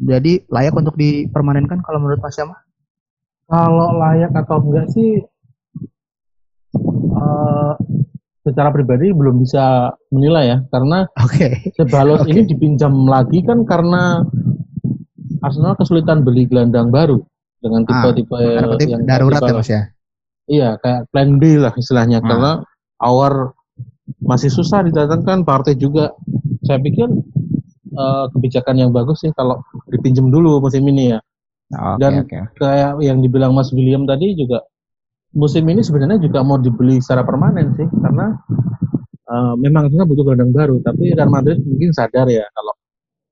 [0.00, 2.56] Jadi layak untuk dipermanenkan kalau menurut Mas Yama?
[3.46, 5.22] Kalau layak atau enggak sih
[7.14, 7.74] uh,
[8.40, 11.70] secara pribadi belum bisa menilai ya karena okay.
[11.76, 12.32] Sebalos okay.
[12.34, 14.24] ini dipinjam lagi kan karena
[15.40, 17.24] Arsenal kesulitan beli gelandang baru
[17.60, 19.82] dengan ah, tipe-tipe ah, yang darurat ya Mas ya.
[20.50, 22.26] Iya, kayak plan B lah istilahnya ah.
[22.26, 22.52] karena
[23.00, 23.56] Awar
[24.20, 26.12] masih susah didatangkan, partai juga.
[26.60, 27.08] Saya pikir
[27.96, 31.18] uh, kebijakan yang bagus sih kalau dipinjam dulu musim ini ya.
[31.72, 32.42] okay, Dan okay.
[32.60, 34.60] kayak yang dibilang Mas William tadi juga
[35.30, 38.34] musim ini sebenarnya juga mau dibeli secara permanen sih karena
[39.30, 42.74] uh, memang kita butuh gelandang baru tapi Real Madrid mungkin sadar ya kalau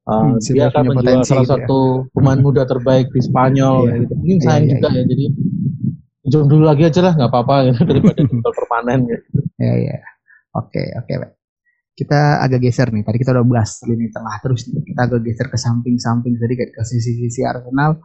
[0.08, 1.52] uh, hmm, dia akan menjual salah gitu ya.
[1.52, 1.80] satu
[2.16, 4.14] pemain muda terbaik di Spanyol yeah, gitu.
[4.16, 4.96] mungkin sayang yeah, juga yeah.
[4.96, 5.26] ya jadi
[6.28, 9.38] pinjam dulu lagi aja lah nggak apa-apa gitu daripada jual permanen gitu.
[9.56, 9.96] Ya ya.
[10.56, 11.12] Oke oke.
[11.98, 13.02] kita agak geser nih.
[13.02, 14.84] Tadi kita udah bahas lini tengah terus nih.
[14.86, 17.98] kita agak geser ke samping-samping sedikit ke sisi-sisi Arsenal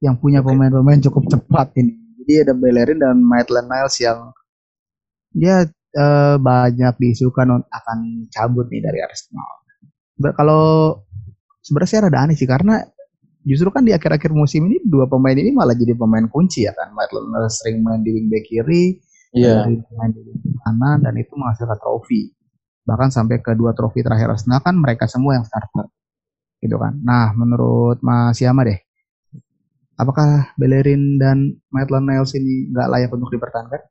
[0.00, 2.00] yang punya pemain-pemain cukup cepat ini.
[2.22, 4.32] Jadi ada Bellerin dan Maitland Niles yang
[5.36, 7.98] dia eh, banyak diisukan akan
[8.32, 9.50] cabut nih dari Arsenal.
[10.32, 10.64] Kalau
[11.66, 12.78] sebenarnya saya rada aneh sih karena
[13.42, 16.94] justru kan di akhir-akhir musim ini dua pemain ini malah jadi pemain kunci ya kan.
[16.94, 19.02] Niles sering main di wingback kiri,
[19.34, 19.66] Iya.
[19.66, 20.22] dari main di
[20.62, 22.30] kanan dan itu menghasilkan trofi.
[22.86, 25.90] Bahkan sampai ke dua trofi terakhir Arsenal kan mereka semua yang starter.
[26.62, 26.94] Gitu kan.
[27.02, 28.78] Nah, menurut Mas Yama deh,
[29.98, 33.82] apakah Bellerin dan Maitland Niles ini nggak layak untuk dipertahankan?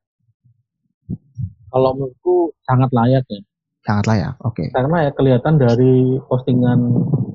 [1.76, 3.40] Kalau menurutku sangat layak ya.
[3.86, 4.34] Sangat layak.
[4.42, 4.74] Oke.
[4.74, 6.80] Karena ya kelihatan dari postingan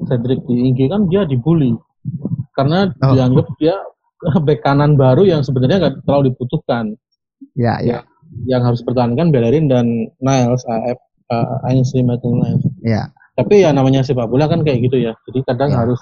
[0.05, 1.79] Cedric di IG kan dia dibully.
[2.53, 3.15] Karena Oh.
[3.15, 3.79] dianggap dia
[4.47, 6.99] bek kanan baru yang sebenarnya nggak terlalu dibutuhkan.
[7.57, 8.05] Ya, ya,
[8.45, 9.87] Yang harus dipertahankan Bellerin dan
[10.21, 10.99] Niles, AF,
[11.33, 12.65] uh, Ainsley Maitland Niles.
[12.83, 13.09] ya.
[13.33, 15.17] Tapi ya namanya sepak bola kan kayak gitu ya.
[15.25, 15.79] Jadi kadang Ya.
[15.87, 16.01] harus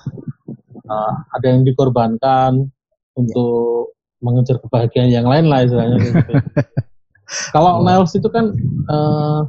[0.89, 2.67] uh, ada yang dikorbankan
[3.15, 5.99] untuk mengejar kebahagiaan yang lain lah istilahnya.
[6.03, 6.33] gitu.
[7.55, 8.51] Kalau Niles itu kan
[8.89, 9.47] uh,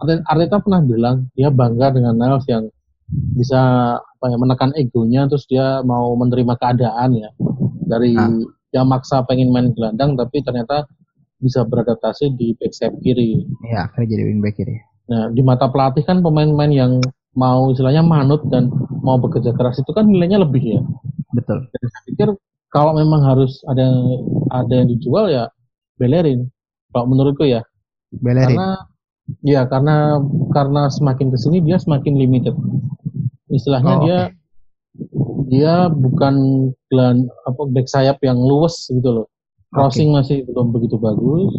[0.00, 2.70] Arteta- pernah bilang dia bangga dengan Niles yang
[3.34, 3.60] bisa
[3.98, 7.30] apa ya menekan egonya terus dia mau menerima keadaan ya
[7.88, 8.28] dari Ah.
[8.76, 10.84] yang maksa pengen main gelandang tapi ternyata
[11.38, 13.46] bisa beradaptasi di back sayap kiri.
[13.64, 14.76] Ya, akhirnya jadi wingback kiri.
[15.08, 16.92] Nah, di mata pelatih kan pemain-pemain yang
[17.32, 18.68] mau istilahnya manut dan
[19.00, 20.82] mau bekerja keras itu kan nilainya lebih ya.
[21.32, 21.64] Betul.
[21.70, 22.28] Dan saya pikir
[22.68, 23.98] kalau memang harus ada yang,
[24.50, 25.46] ada yang dijual ya
[25.96, 26.50] Bellerin.
[26.90, 27.62] Kalau menurutku ya.
[28.10, 28.58] Bellerin.
[28.58, 28.70] Karena
[29.44, 30.18] ya karena
[30.52, 32.54] karena semakin ke sini dia semakin limited.
[33.48, 34.18] Istilahnya Oh, dia
[35.48, 36.34] dia bukan
[36.92, 39.26] gelan apa back sayap yang luwes gitu loh.
[39.72, 41.52] Crossing masih belum begitu bagus.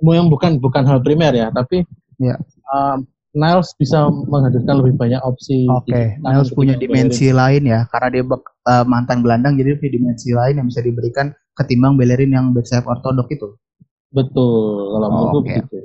[0.00, 1.84] Mau yang bukan bukan hal primer ya, tapi
[2.20, 2.36] Ya.
[2.70, 5.70] um, Niles bisa menghadirkan lebih banyak opsi.
[5.70, 9.92] Oke, kanan Niles punya dimensi lain ya, karena dia bek- eh, mantan gelandang, jadi punya
[9.94, 13.54] dimensi lain yang bisa diberikan ketimbang Bellerin yang back sayap ortodok itu.
[13.54, 14.10] Bellerin.
[14.10, 15.46] Betul, kalau Oh, menurutku oke.
[15.46, 15.76] begitu.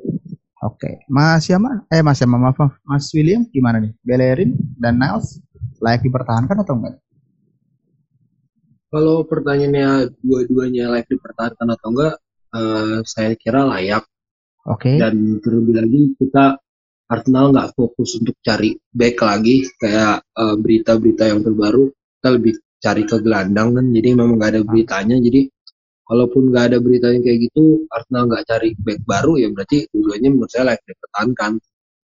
[0.65, 2.73] Oke, Mas Yama, eh Mas Yama, maaf, maaf.
[2.81, 3.93] Mas William gimana nih?
[4.01, 5.37] Bellerin dan Niles
[5.77, 6.97] layak dipertahankan atau enggak?
[8.89, 12.15] Kalau pertanyaannya dua-duanya layak dipertahankan atau enggak,
[12.57, 14.09] eh, saya kira layak.
[14.65, 16.57] Oke, Dan terlebih lagi kita
[17.05, 23.03] Arsenal nggak fokus untuk cari back lagi kayak eh, berita-berita yang terbaru kita lebih cari
[23.05, 25.45] ke gelandang kan jadi memang nggak ada beritanya jadi
[26.05, 30.51] kalaupun nggak ada beritanya kayak gitu Arsenal nggak cari back baru ya berarti dua-duanya menurut
[30.53, 31.51] saya layak dipertahankan.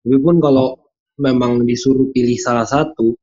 [0.02, 0.68] Tapi pun kalau
[1.22, 3.14] memang disuruh pilih salah satu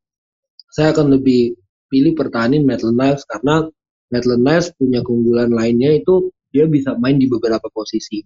[0.70, 3.66] saya akan lebih pilih pertahanin Maitland Niles karena
[4.12, 8.22] Maitland Niles punya keunggulan lainnya itu dia bisa main di beberapa posisi.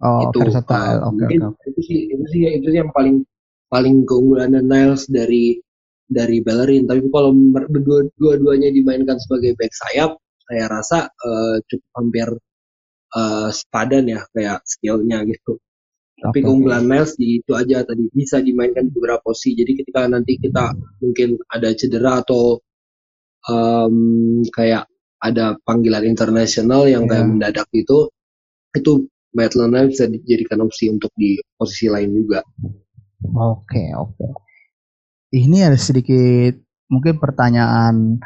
[0.00, 1.60] Oh itu versatile, uh, mungkin oke.
[1.68, 3.20] itu sih itu sih itu sih yang paling
[3.68, 5.60] paling keunggulan Niles dari
[6.08, 6.88] dari Bellerin.
[6.88, 10.16] Tapi kalau berdua dua-duanya dimainkan sebagai back sayap
[10.50, 12.28] saya rasa uh, cukup hampir
[13.14, 15.62] uh, sepadan ya kayak skillnya gitu
[16.20, 20.10] tapi Oke, keunggulan Niles di itu aja tadi bisa dimainkan di beberapa posisi jadi ketika
[20.10, 22.58] nanti kita mungkin ada cedera atau
[23.48, 27.30] um, kayak ada panggilan internasional yang kayak Iya.
[27.30, 28.08] mendadak itu
[28.76, 28.92] itu
[29.30, 32.42] Maitland Niles bisa dijadikan opsi untuk di posisi lain juga.
[33.30, 34.26] Oke, oke.
[35.30, 36.58] Ini ada sedikit
[36.90, 38.18] mungkin pertanyaan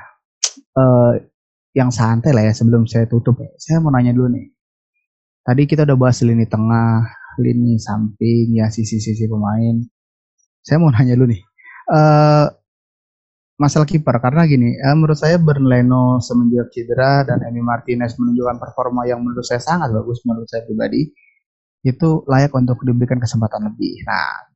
[0.72, 1.12] eh,
[1.74, 3.42] yang santai lah ya sebelum saya tutup.
[3.42, 3.50] ya.
[3.58, 4.46] Saya mau nanya dulu nih.
[5.44, 7.04] Tadi kita udah bahas lini tengah,
[7.42, 9.82] lini samping, ya sisi-sisi pemain.
[10.62, 11.42] Saya mau nanya dulu nih.
[11.92, 12.46] Eh
[13.54, 19.06] masalah kiper karena gini, eh, menurut saya Bernleno semenjak cedera dan Emi Martinez menunjukkan performa
[19.06, 21.06] yang menurut saya sangat bagus menurut saya pribadi
[21.84, 24.02] itu layak untuk diberikan kesempatan lebih.
[24.08, 24.50] Nah,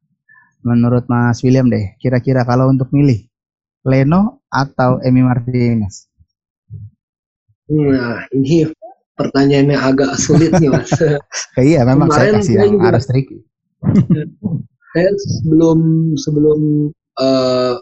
[0.65, 3.29] menurut Mas William deh, kira-kira kalau untuk milih
[3.87, 6.09] Leno atau Emi Martinez?
[7.69, 8.65] Nah, ini
[9.15, 10.89] pertanyaannya agak sulit nih, Mas.
[11.59, 13.39] Iya, memang saya Kemarin kasih saya yang juga- harus tricky.
[14.89, 15.79] saya sebelum
[16.17, 16.61] sebelum
[17.19, 17.75] eh,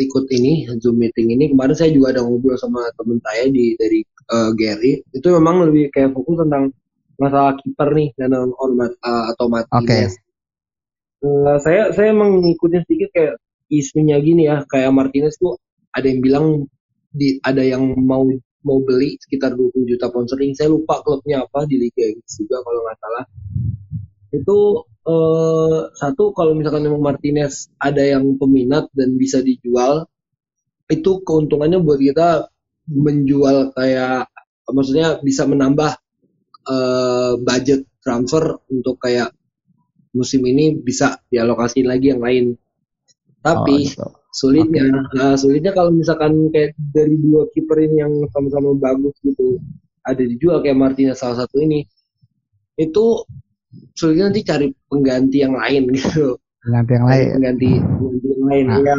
[0.00, 4.00] ikut ini Zoom meeting ini kemarin saya juga ada ngobrol sama temen saya di dari
[4.06, 4.92] eh, Gary.
[5.12, 6.72] Itu memang lebih kayak fokus tentang
[7.16, 10.16] masalah kiper nih dan Ormat eh, atau Martinez.
[11.20, 13.34] Eh, saya saya emang ngikutin sedikit kayak
[13.68, 15.58] isunya gini ya, kayak Martinez tuh
[15.90, 16.46] ada yang bilang
[17.10, 18.22] di ada yang mau
[18.66, 20.58] mau beli sekitar 20 juta pound sterling.
[20.58, 23.24] Saya lupa klubnya apa di Liga Inggris juga kalau nggak salah.
[24.34, 24.58] Itu
[25.06, 30.10] eh, satu kalau misalkan memang Martinez ada yang peminat dan bisa dijual,
[30.90, 32.50] itu keuntungannya buat kita
[32.90, 34.26] menjual kayak
[34.66, 35.94] maksudnya bisa menambah
[36.66, 39.30] eh, budget transfer untuk kayak
[40.10, 42.58] musim ini bisa dialokasi lagi yang lain.
[43.46, 44.84] Tapi Oh, sulitnya,
[45.16, 49.56] nah, sulitnya kalau misalkan kayak dari dua kiper ini yang sama-sama bagus gitu,
[50.04, 51.88] ada dijual kayak Martinez salah satu ini,
[52.76, 53.24] itu
[53.96, 56.36] sulitnya nanti cari pengganti yang lain gitu.
[56.68, 57.26] Ganti yang lain.
[57.40, 58.78] pengganti, pengganti yang lain Nah.
[58.84, 58.96] ya.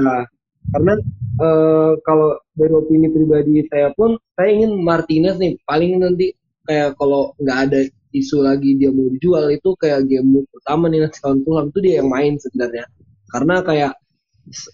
[0.67, 0.93] Karena
[1.39, 6.34] eh, kalau dari opini pribadi saya pun, saya ingin Martinez nih paling nanti
[6.67, 7.80] kayak kalau nggak ada
[8.12, 11.93] isu lagi dia mau dijual itu kayak game pertama nih nanti tahun Fulham itu dia
[12.04, 12.86] yang main sebenarnya.
[13.32, 13.93] Karena kayak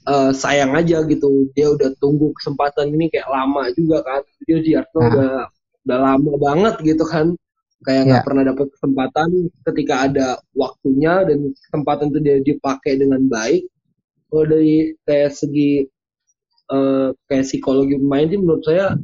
[0.08, 4.22] eh, sayang aja gitu dia udah tunggu kesempatan ini kayak lama juga kan.
[4.48, 5.10] Dia di Arsenal Nah.
[5.14, 5.34] udah
[5.84, 7.36] udah lama banget gitu kan
[7.84, 8.26] kayak nggak Ya.
[8.28, 9.28] pernah dapat kesempatan
[9.68, 13.68] ketika ada waktunya dan kesempatan itu dia dipakai dengan baik
[14.32, 15.84] kalau dari kayak segi
[16.72, 18.96] eh, kayak psikologi pemain sih menurut saya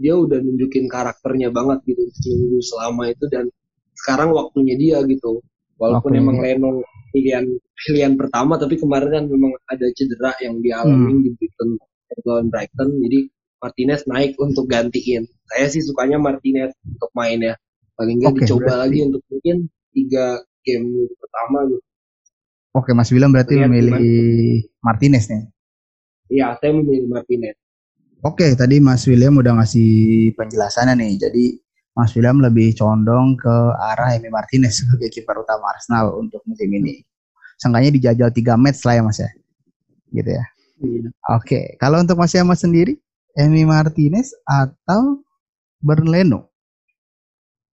[0.00, 3.50] dia udah nunjukin karakternya banget gitu seminggu selama itu dan
[3.98, 5.42] sekarang waktunya dia gitu
[5.76, 6.44] walaupun Waktunya emang dia.
[6.56, 6.70] Leno
[7.10, 7.44] pilihan
[7.76, 11.22] pilihan pertama tapi kemarin kan memang ada cedera yang dialami Hmm.
[11.22, 11.68] di Brighton
[12.22, 13.18] lawan Brighton jadi
[13.60, 17.54] Martinez naik untuk gantiin saya sih sukanya Martinez untuk main ya
[17.94, 19.56] paling nggak Oke, dicoba berarti- lagi untuk mungkin
[19.90, 20.26] tiga
[20.62, 21.82] game pertama gitu
[22.70, 25.42] Oke, Mas William berarti Lihat memilih Martinez nih.
[26.30, 27.58] ya saya memilih Martinez
[28.20, 29.90] Oke, tadi Mas William udah ngasih
[30.36, 31.12] penjelasannya nih.
[31.16, 31.44] Jadi
[32.00, 33.54] Mas William lebih condong ke
[33.92, 37.04] arah Emi Martinez sebagai kiper utama Arsenal untuk musim ini.
[37.60, 39.28] Seenggaknya dijajal 3 match lah ya Mas ya.
[40.16, 40.44] Gitu ya.
[40.80, 41.12] Iya.
[41.36, 42.96] Oke, kalau untuk Mas Yama sendiri,
[43.36, 45.20] Emi Martinez atau
[45.84, 46.48] Bernleno?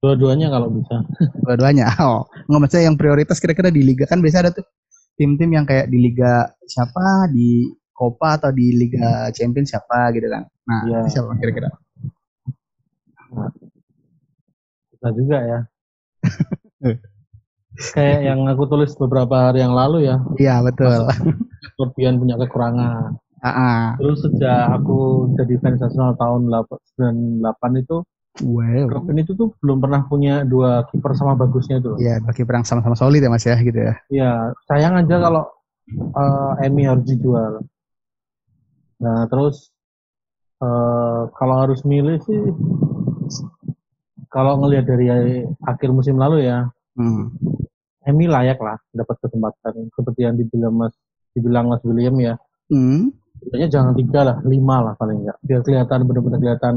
[0.04, 1.00] Dua-duanya kalau bisa.
[1.48, 1.88] Dua-duanya.
[2.04, 4.68] Oh, nggak maksudnya yang prioritas kira-kira di liga kan biasa ada tuh
[5.16, 7.66] tim-tim yang kayak di liga siapa di
[7.98, 10.46] Copa atau di Liga Champions siapa gitu kan.
[10.70, 11.00] Nah, Iya.
[11.10, 11.74] siapa kira-kira?
[14.98, 15.60] Bisa juga ya.
[17.94, 21.06] Kayak yang aku tulis beberapa hari yang lalu ya, Iya, betul.
[21.78, 23.22] kelebihan punya kekurangan.
[23.46, 23.94] Ah.
[24.02, 28.02] Terus sejak aku jadi fans Arsenal tahun 98 itu,
[28.42, 28.86] Wow.
[28.94, 31.98] Robin itu tuh belum pernah punya dua kiper sama bagusnya itu.
[31.98, 33.94] Iya, bagi perang sama-sama solid ya Mas ya gitu ya.
[34.14, 34.32] Ya,
[34.70, 35.50] sayang aja kalau
[35.90, 37.66] eh, Emi harus dijual.
[39.02, 39.74] Nah, terus
[40.62, 42.42] eh, kalau harus milih sih,
[44.38, 45.10] kalau ngelihat dari
[45.66, 47.30] akhir musim lalu ya, Hmm.
[48.06, 50.94] Emi layak lah dapat kesempatan seperti yang dibilang Mas
[51.38, 52.34] dibilang Mas William ya.
[52.74, 53.14] Hmm.
[53.38, 55.38] Sebenarnya jangan tiga lah, lima lah paling enggak.
[55.46, 56.76] Biar kelihatan benar-benar kelihatan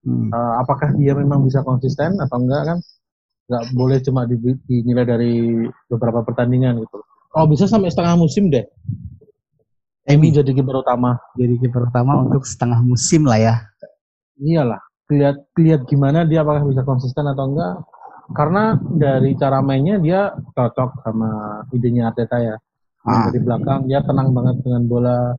[0.00, 0.32] Hmm.
[0.32, 2.78] eh, apakah dia memang bisa konsisten atau enggak kan.
[3.50, 5.34] Nggak boleh cuma di- dinilai dari
[5.90, 7.02] beberapa pertandingan gitu.
[7.34, 8.62] Kalau bisa sampai setengah musim deh.
[10.06, 11.18] Emi jadi kiper utama.
[11.34, 13.54] Jadi kiper utama untuk setengah musim lah ya.
[14.38, 17.74] Iyalah, lihat lihat gimana dia apakah bisa konsisten atau enggak.
[18.30, 22.56] Karena dari cara mainnya dia cocok sama idenya Arteta ya.
[23.02, 23.26] Ah.
[23.26, 25.34] Dari belakang dia tenang banget dengan bola.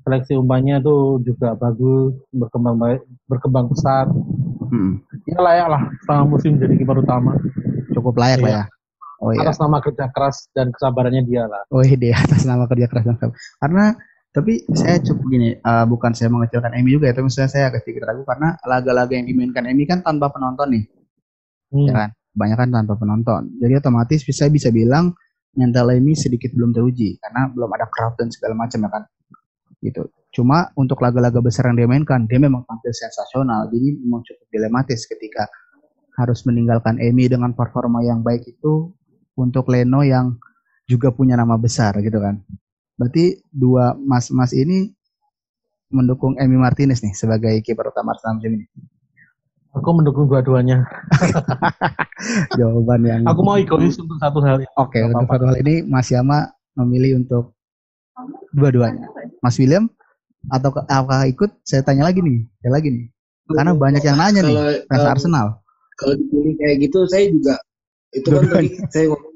[0.00, 4.08] Seleksi umpannya tuh juga bagus, berkembang baik, berkembang pesat.
[4.72, 5.04] Hmm.
[5.28, 7.36] Dia layak lah setengah musim jadi kiper utama.
[7.92, 8.62] Cukup layak lah Iya.
[8.64, 8.64] ya.
[9.20, 9.44] Oh iya.
[9.44, 11.60] Atas nama kerja keras dan kesabarannya dia lah.
[11.68, 13.36] Oh iya atas nama kerja keras dan sabar.
[13.60, 13.84] Karena
[14.30, 17.82] tapi saya cukup gini, eh, bukan saya mengecilkan Emi juga ya, tapi misalnya saya agak
[17.82, 20.84] sedikit ragu karena laga-laga yang dimainkan Emi kan tanpa penonton nih,
[21.74, 21.86] Hmm.
[21.86, 22.10] ya kan?
[22.30, 23.42] Kebanyakan tanpa penonton.
[23.58, 25.14] Jadi otomatis saya bisa bilang
[25.58, 29.02] mental Emi sedikit belum teruji karena belum ada crowd dan segala macam ya kan.
[29.82, 30.02] Gitu.
[30.30, 33.66] Cuma untuk laga-laga besar yang dia mainkan, dia memang tampil sensasional.
[33.66, 35.50] Jadi memang cukup dilematis ketika
[36.14, 38.94] harus meninggalkan Emi dengan performa yang baik itu
[39.34, 40.38] untuk Leno yang
[40.86, 42.38] juga punya nama besar gitu kan.
[43.00, 44.92] Berarti dua mas-mas ini
[45.88, 48.66] mendukung Emi Martinez nih sebagai kiper utama Arsenal musim ini.
[49.72, 50.84] Aku mendukung dua-duanya.
[52.60, 54.60] Jawaban yang Aku mau egois untuk satu hal.
[54.76, 57.56] Oke, Nggak untuk satu hal ini Mas Yama memilih untuk
[58.52, 59.08] dua-duanya.
[59.40, 59.88] Mas William
[60.52, 61.48] atau apakah ikut?
[61.64, 63.04] Saya tanya lagi nih, saya lagi nih.
[63.48, 65.46] Karena banyak yang nanya nih, Kalau, fans Arsenal.
[65.96, 67.54] kalau dipilih kayak gitu saya juga
[68.16, 69.29] itu kan tadi saya ngomong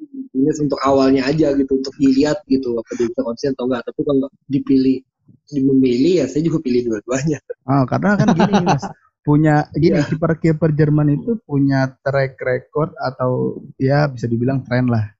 [0.45, 4.01] ini untuk awalnya aja gitu untuk dilihat gitu apa dia bisa konsisten atau enggak tapi
[4.05, 4.97] kalau dipilih
[5.45, 8.85] di memilih ya saya juga pilih dua-duanya Oh, karena kan gini Mas,
[9.25, 10.05] punya gini Iya.
[10.05, 15.17] kiper-kiper Jerman itu punya track record atau ya bisa dibilang tren lah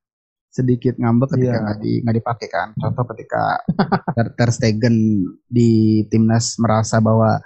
[0.49, 1.63] sedikit ngambek ketika Iya.
[1.65, 2.69] nggak di nggak dipakai kan.
[2.77, 3.59] Contoh ketika
[4.15, 4.97] Ter, Ter Stegen
[5.45, 5.71] di
[6.07, 7.41] timnas merasa bahwa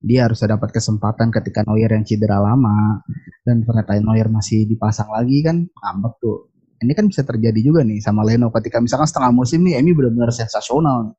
[0.00, 3.00] dia harus dapat kesempatan ketika Neuer yang cedera lama
[3.42, 6.48] dan ternyata Neuer masih dipasang lagi kan ngambek tuh.
[6.84, 10.30] Ini kan bisa terjadi juga nih sama Leno ketika misalkan setengah musim nih Emi benar-benar
[10.30, 11.16] sensasional.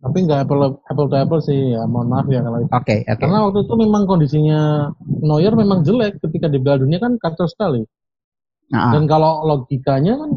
[0.00, 1.84] Tapi nggak apple, apple to apple sih ya.
[1.84, 2.72] Mohon maaf ya kalau itu.
[2.72, 3.20] Oke, oke.
[3.20, 4.60] Karena waktu itu memang kondisinya
[5.20, 7.84] Neuer memang jelek ketika di Piala Dunia kan kacau sekali.
[8.70, 10.30] Nah, Dan kalau logikanya kan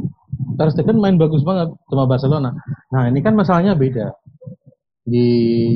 [0.57, 2.51] Ter Stegen main bagus banget sama Barcelona.
[2.91, 4.11] Nah ini kan masalahnya beda.
[5.03, 5.27] Di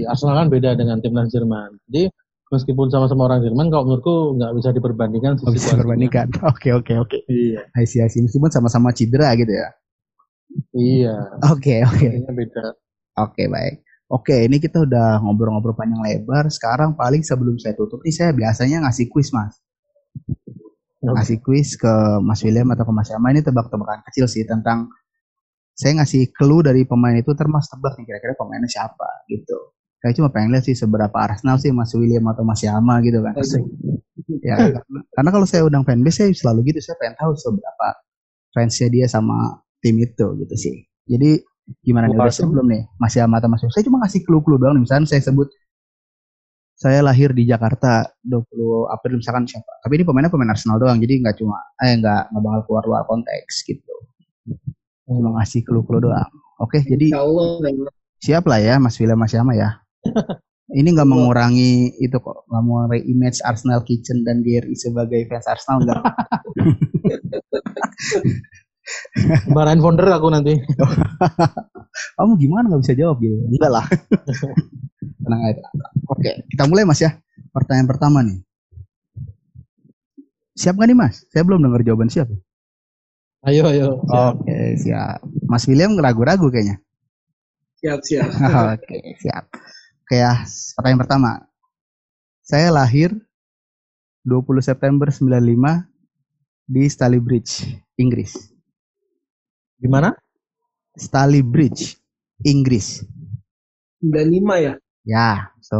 [0.03, 1.79] Arsenal kan beda dengan timnas Jerman.
[1.87, 2.11] Jadi
[2.51, 5.33] meskipun sama-sama orang Jerman, kalau menurutku nggak bisa diperbandingkan.
[5.43, 6.25] Nggak bisa diperbandingkan.
[6.51, 7.17] Oke oke oke.
[7.27, 7.67] Iya.
[7.75, 8.23] I see, I see.
[8.23, 9.67] Meskipun sama-sama cedera gitu ya.
[10.73, 11.15] Iya.
[11.51, 12.07] Oke oke.
[12.07, 12.65] Ini beda.
[13.19, 13.83] Oke baik.
[14.07, 16.47] Oke ini kita udah ngobrol-ngobrol panjang lebar.
[16.47, 19.59] Sekarang paling sebelum saya tutup nih saya biasanya ngasih kuis mas.
[21.03, 21.93] Ngasih kuis ke
[22.25, 24.89] Mas William atau ke Mas Yama ini tebak-tebakan kecil sih tentang
[25.77, 29.76] saya ngasih clue dari pemain itu termas tebak nih kira-kira pemainnya siapa gitu.
[29.97, 33.33] Saya cuma pengen lihat sih seberapa Arsenal sih Mas William atau Mas Yama gitu kan.
[34.45, 37.87] Ya, karena, karena kalau saya undang fanbase saya selalu gitu, saya pengen tahu seberapa
[38.53, 40.75] fansnya dia sama tim itu gitu sih.
[41.09, 41.41] Jadi
[41.83, 43.75] gimana nih udah siap belum nih Mas Yama atau Mas William?
[43.75, 44.77] Saya cuma ngasih clue-clue doang.
[44.77, 45.49] Misalnya saya sebut
[46.77, 49.81] saya lahir di Jakarta 20 April misalkan siapa.
[49.81, 53.03] Tapi ini pemainnya pemain Arsenal doang, jadi nggak cuma eh nggak nggak bakal keluar luar
[53.09, 53.93] konteks gitu.
[55.09, 56.29] Cuma ngasih clue-clue doang.
[56.61, 57.89] Oke, jadi Allah memang.
[58.21, 59.81] siap lah ya Mas William Mas Yama ya.
[60.67, 65.79] Ini nggak mengurangi itu kok, nggak mengurangi image Arsenal Kitchen dan GRI sebagai fans Arsenal
[65.79, 66.03] enggak.
[69.47, 70.59] Marahin founder aku nanti.
[72.19, 73.47] Kamu gimana nggak bisa jawab gitu?
[73.47, 73.85] Enggak lah.
[75.23, 75.63] tenang aja.
[76.11, 77.15] Oke, kita mulai Mas ya.
[77.55, 78.39] Pertanyaan pertama nih.
[80.59, 81.15] Siap nggak nih Mas?
[81.31, 82.27] Saya belum dengar jawaban siap.
[83.47, 84.03] Ayo, ayo.
[84.03, 85.23] Oke, siap.
[85.47, 86.83] Mas William ragu-ragu kayaknya.
[87.79, 88.29] Siap siap.
[88.75, 89.47] Oke, siap.
[90.07, 90.39] Oke ya,
[90.79, 91.31] pertanyaan pertama.
[92.39, 93.11] Saya lahir
[94.23, 95.83] 20 September 95
[96.63, 98.55] di Stalybridge, Inggris.
[99.75, 100.15] Gimana?
[100.95, 101.99] Stalybridge,
[102.47, 103.03] Inggris.
[103.99, 104.73] 95 ya.
[105.03, 105.75] Ya, so.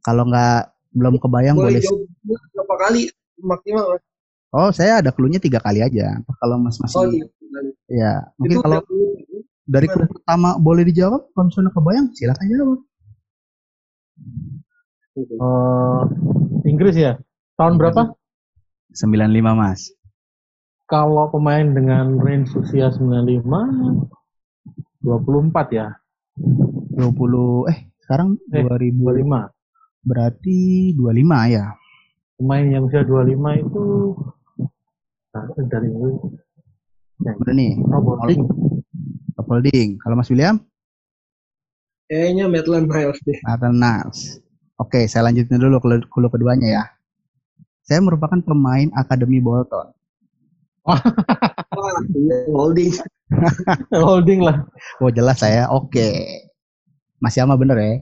[0.00, 1.84] Kalau nggak belum kebayang Boleh boleh.
[1.84, 2.08] jawab
[2.56, 3.84] berapa kali maksimal?
[3.92, 4.02] Mas?
[4.56, 6.24] Oh, saya ada clue-nya tiga kali aja.
[6.40, 7.28] Kalau Mas masih, Oh iya.
[7.92, 8.80] ya mungkin Itu kalau
[9.66, 11.34] dari clue pertama boleh dijawab.
[11.34, 12.80] Kalau misalnya kebayang, silakan jawab.
[15.16, 16.02] Eh,
[16.70, 17.18] Inggris ya.
[17.58, 18.14] Tahun berapa?
[18.94, 19.90] 95 Mas.
[20.86, 24.06] Kalau pemain dengan range usia 95
[25.02, 25.88] 24 ya.
[26.36, 29.50] 20 eh sekarang Eh, 2000 25.
[30.06, 31.74] berarti 25 ya.
[32.38, 33.84] Pemain yang usia 25 itu
[35.32, 35.88] nah, dari
[37.24, 37.72] ya, Udah nih.
[39.46, 39.98] Holding.
[39.98, 40.58] Kalau Mas William,
[42.06, 43.34] Kayaknya Maitland Niles deh.
[43.42, 44.38] Nathan Niles.
[44.78, 46.84] Oke, saya lanjutin dulu ke clue keduanya ya.
[47.82, 49.90] Saya merupakan pemain Akademi Bolton.
[50.86, 51.02] Wah,
[52.14, 52.94] iya, holding.
[53.90, 54.62] Holding lah.
[55.02, 56.14] Oh jelas saya, oke.
[57.18, 57.92] Mas Yama bener ya?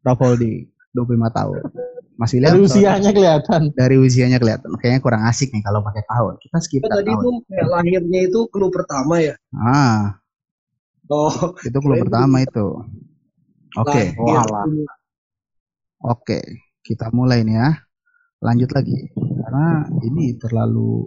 [0.00, 0.64] Top holding,
[0.96, 1.60] 25 tahun.
[2.16, 3.62] Mas William Dari usianya kelihatan.
[3.76, 4.72] dari usianya kelihatan.
[4.80, 6.40] Kayaknya kurang asik nih kalau pakai tahun.
[6.40, 7.20] Kita skip Kan tadi tahun.
[7.20, 9.36] tuh kayak lahirnya itu clue pertama ya.
[9.52, 10.16] Ah,
[11.06, 12.66] Oh, itu clue pertama itu.
[13.78, 14.02] Oke.
[14.14, 14.14] lahir.
[14.18, 14.66] walah.
[16.02, 16.40] Oke,
[16.82, 17.70] kita mulai nih ya.
[18.42, 19.10] Lanjut lagi.
[19.14, 21.06] Karena ini terlalu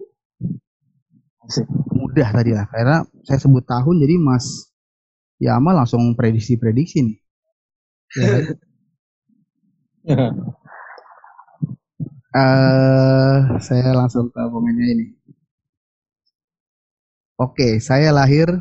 [1.92, 2.66] mudah tadi lah.
[2.72, 4.72] Karena saya sebut tahun jadi Mas
[5.40, 7.18] Yama langsung prediksi-prediksi nih.
[8.20, 8.28] Ya,
[12.40, 15.06] eh saya langsung ke pemainnya ini.
[17.40, 18.52] Oke, saya lahir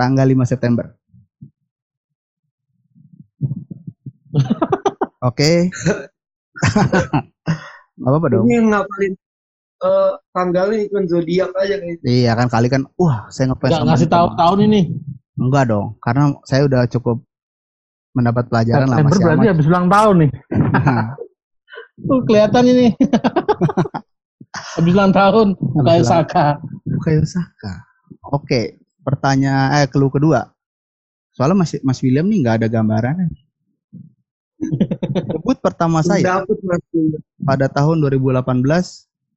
[0.00, 0.96] tanggal 5 September.
[5.28, 5.68] Oke.
[8.00, 8.48] Gak apa-apa dong.
[8.48, 9.12] Ini yang ngapalin
[9.80, 11.96] eh tanggalnya ikut zodiak aja nih.
[12.04, 14.80] Iya kan kali kan, wah saya ngefans sama ngasih ini tahu tahun ini.
[15.40, 17.24] Enggak dong, karena saya udah cukup
[18.12, 19.52] mendapat pelajaran lah September Mas berarti Yama.
[19.56, 20.30] habis ulang tahun nih.
[22.08, 22.86] Tuh kelihatan ini.
[24.76, 25.46] habis ulang tahun.
[25.56, 26.46] Kayak ulang- Saka.
[26.84, 27.72] Bukayo Saka.
[28.36, 28.79] Oke,
[29.10, 30.46] pertanyaan eh clue kedua.
[31.34, 33.26] Soalnya Mas Mas William nih nggak ada gambarannya.
[35.34, 36.46] Debut pertama saya
[37.42, 38.46] pada tahun 2018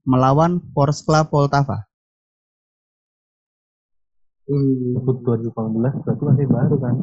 [0.06, 1.90] melawan Vorskla Poltava.
[4.46, 4.94] Hmm.
[5.02, 6.96] Debut 2018 berarti masih baru kan.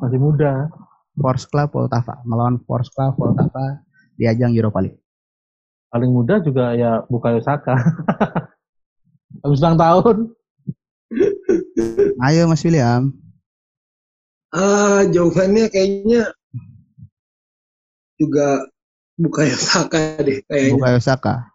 [0.00, 0.72] Masih muda.
[1.16, 3.84] Vorskla Poltava melawan Vorskla Poltava
[4.16, 5.00] di ajang Europa League.
[5.92, 7.76] Paling muda juga ya Bukayo Saka.
[9.42, 10.16] habis ulang tahun.
[12.24, 13.12] Ayo Mas William.
[14.54, 16.32] Ah, jawabannya kayaknya
[18.16, 18.64] juga
[19.16, 20.76] Bukayo Saka deh kayaknya.
[20.76, 21.48] Bukayo Saka.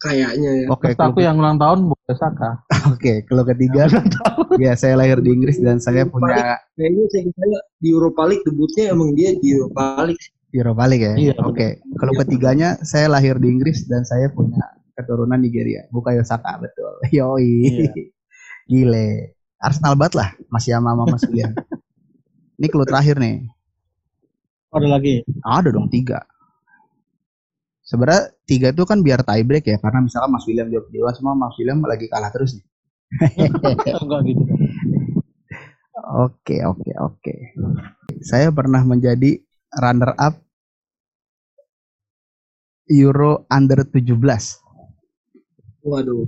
[0.00, 0.66] Kayaknya ya.
[0.70, 2.50] Oke, Terus aku clue- yang ulang tahun Bukayo Saka.
[2.94, 3.90] oke, clue ketiga.
[4.62, 8.84] ya, saya lahir di Inggris dan saya punya Kayaknya saya kira di Europa League debutnya
[8.94, 10.24] emang dia di Europa League.
[10.50, 11.14] Europa League ya.
[11.14, 11.34] Iya.
[11.46, 11.68] Oke,
[11.98, 14.62] kalau ketiganya saya lahir di Inggris dan saya punya
[14.98, 15.86] keturunan Nigeria.
[15.90, 16.90] Bukayo Saka betul.
[17.14, 17.86] Yoi.
[17.86, 17.92] Iya.
[18.70, 19.34] Gile.
[19.58, 21.52] Arsenal banget lah Mas Yama sama Mas William.
[22.56, 23.50] Ini clue terakhir nih.
[24.70, 25.26] Oh, ada lagi.
[25.42, 26.22] Ada dong tiga.
[27.82, 31.34] Sebenarnya tiga itu kan biar tie break ya, karena misalkan Mas William jawab duluan semua
[31.34, 32.64] Mas William lagi kalah terus nih.
[34.06, 34.42] Enggak gitu.
[36.22, 37.34] Oke, oke, oke.
[38.22, 39.42] Saya pernah menjadi
[39.74, 40.38] runner up
[42.90, 44.18] Euro under 17
[45.86, 46.26] Waduh.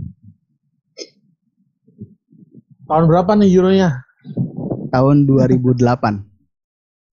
[2.93, 4.05] Tahun berapa nih euronya?
[4.93, 5.80] tahun 2008.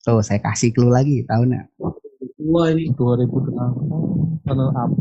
[0.02, 1.70] Tuh, saya kasih clue lagi tahunnya.
[2.48, 4.92] Wah ini 2008 runner up.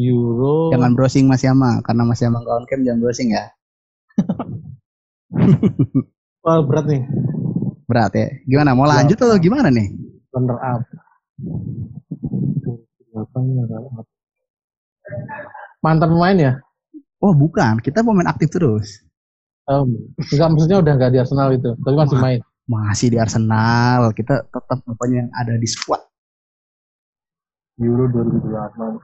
[0.00, 0.72] Euro.
[0.72, 3.52] Jangan browsing Mas Yama, karena Mas Yama kawan camp jangan browsing ya.
[6.46, 7.04] Wah, berat nih.
[7.84, 8.32] Berat ya.
[8.48, 8.72] Gimana?
[8.72, 9.92] Mau lanjut atau gimana nih?
[10.32, 10.82] Runner up.
[12.64, 13.68] 2008 runner
[14.00, 14.06] up.
[15.84, 16.52] Mantan pemain ya?
[17.20, 17.78] Oh, bukan.
[17.78, 19.04] Kita pemain aktif terus.
[19.68, 19.84] Oh,
[20.18, 22.24] enggak maksudnya udah enggak di Arsenal itu, tapi masih Wah.
[22.24, 22.40] main.
[22.66, 24.10] Masih di Arsenal.
[24.16, 26.00] Kita tetap pokoknya yang ada di squad.
[27.80, 28.98] Euro 2008.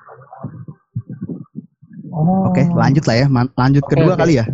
[2.11, 2.49] Oh.
[2.49, 3.27] Oke, lanjut lah ya.
[3.29, 4.21] Man- Lanjut Oke, kedua oke.
[4.25, 4.47] kali ya.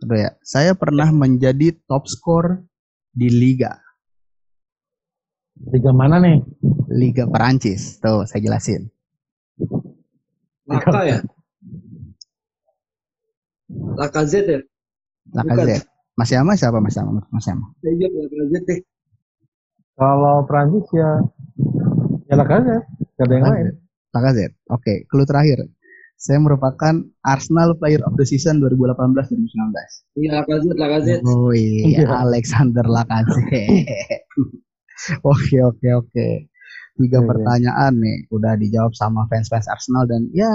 [0.00, 0.30] Kedua ya.
[0.40, 2.62] Saya pernah menjadi top skor
[3.10, 3.74] di liga.
[5.70, 6.42] Liga mana nih?
[6.90, 7.98] Liga Perancis.
[7.98, 8.90] Tuh, saya jelasin.
[10.66, 11.18] Laka ya?
[13.98, 14.60] Lacazette ya?
[15.34, 15.86] Lacazette.
[16.14, 17.22] Mas Yama siapa Mas Yama?
[17.30, 17.66] Mas Yama.
[17.82, 18.80] Saya jawab Lacazette deh.
[19.94, 21.10] Kalau Prancis ya
[22.26, 22.78] ya lah ya.
[23.14, 23.66] Gak ada yang lain.
[24.14, 24.54] Lacazette.
[24.70, 25.58] Oke, clue terakhir.
[26.14, 26.94] Saya merupakan
[27.26, 30.18] Arsenal Player of the Season 2018-2019.
[30.18, 31.22] Iya Lacazette, Lacazette.
[31.26, 32.06] Oh Iya.
[32.22, 33.66] Alexander Lacazette.
[35.26, 36.28] oke, oke, oke.
[36.94, 37.26] Tiga Oke.
[37.26, 40.46] pertanyaan nih udah dijawab sama fans-fans Arsenal dan ya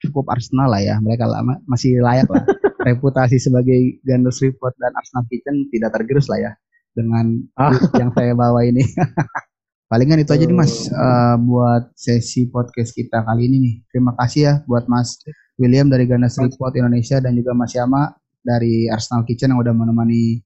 [0.00, 0.96] cukup Arsenal lah ya.
[0.98, 2.44] Mereka lama, masih layak lah.
[2.88, 6.52] Reputasi sebagai Gunners Report dan Arsenal Kitchen tidak tergerus lah ya
[6.96, 7.76] dengan Ah.
[8.00, 8.82] yang saya bawa ini.
[9.90, 13.74] Palingan itu aja nih Mas eh, buat sesi podcast kita kali ini nih.
[13.90, 15.18] Terima kasih ya buat Mas
[15.58, 20.40] William dari Gunners Report Indonesia dan juga Mas Yama dari Arsenal Kitchen yang udah menemani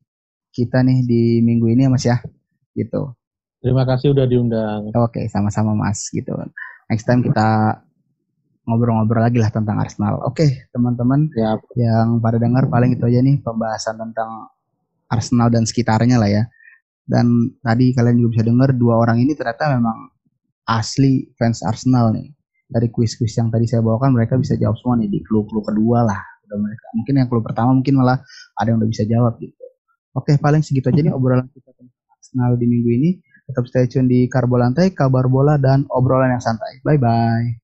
[0.49, 2.17] kita nih di minggu ini ya Mas ya.
[2.73, 3.13] Gitu.
[3.61, 4.91] Terima kasih udah diundang.
[4.97, 6.33] Oke, sama-sama Mas gitu.
[6.89, 7.81] Next time kita
[8.65, 10.25] ngobrol-ngobrol lagi lah tentang Arsenal.
[10.25, 14.49] Oke, teman-teman Ya, yang pada dengar paling itu aja nih pembahasan tentang
[15.09, 16.43] Arsenal dan sekitarnya lah ya.
[17.05, 20.09] Dan tadi kalian juga bisa dengar dua orang ini ternyata memang
[20.65, 22.33] asli fans Arsenal nih.
[22.65, 26.21] Dari kuis-kuis yang tadi saya bawakan mereka bisa jawab semua nih di clue-clue kedua lah.
[26.49, 28.19] Udah mereka mungkin yang clue pertama mungkin malah
[28.57, 29.65] ada yang udah bisa jawab gitu.
[30.17, 33.11] Oke, paling segitu aja nih obrolan kita tentang Arsenal di minggu ini.
[33.45, 36.81] Tetap stay tune di Karbo Lantai, kabar bola dan obrolan yang santai.
[36.81, 37.64] Bye bye.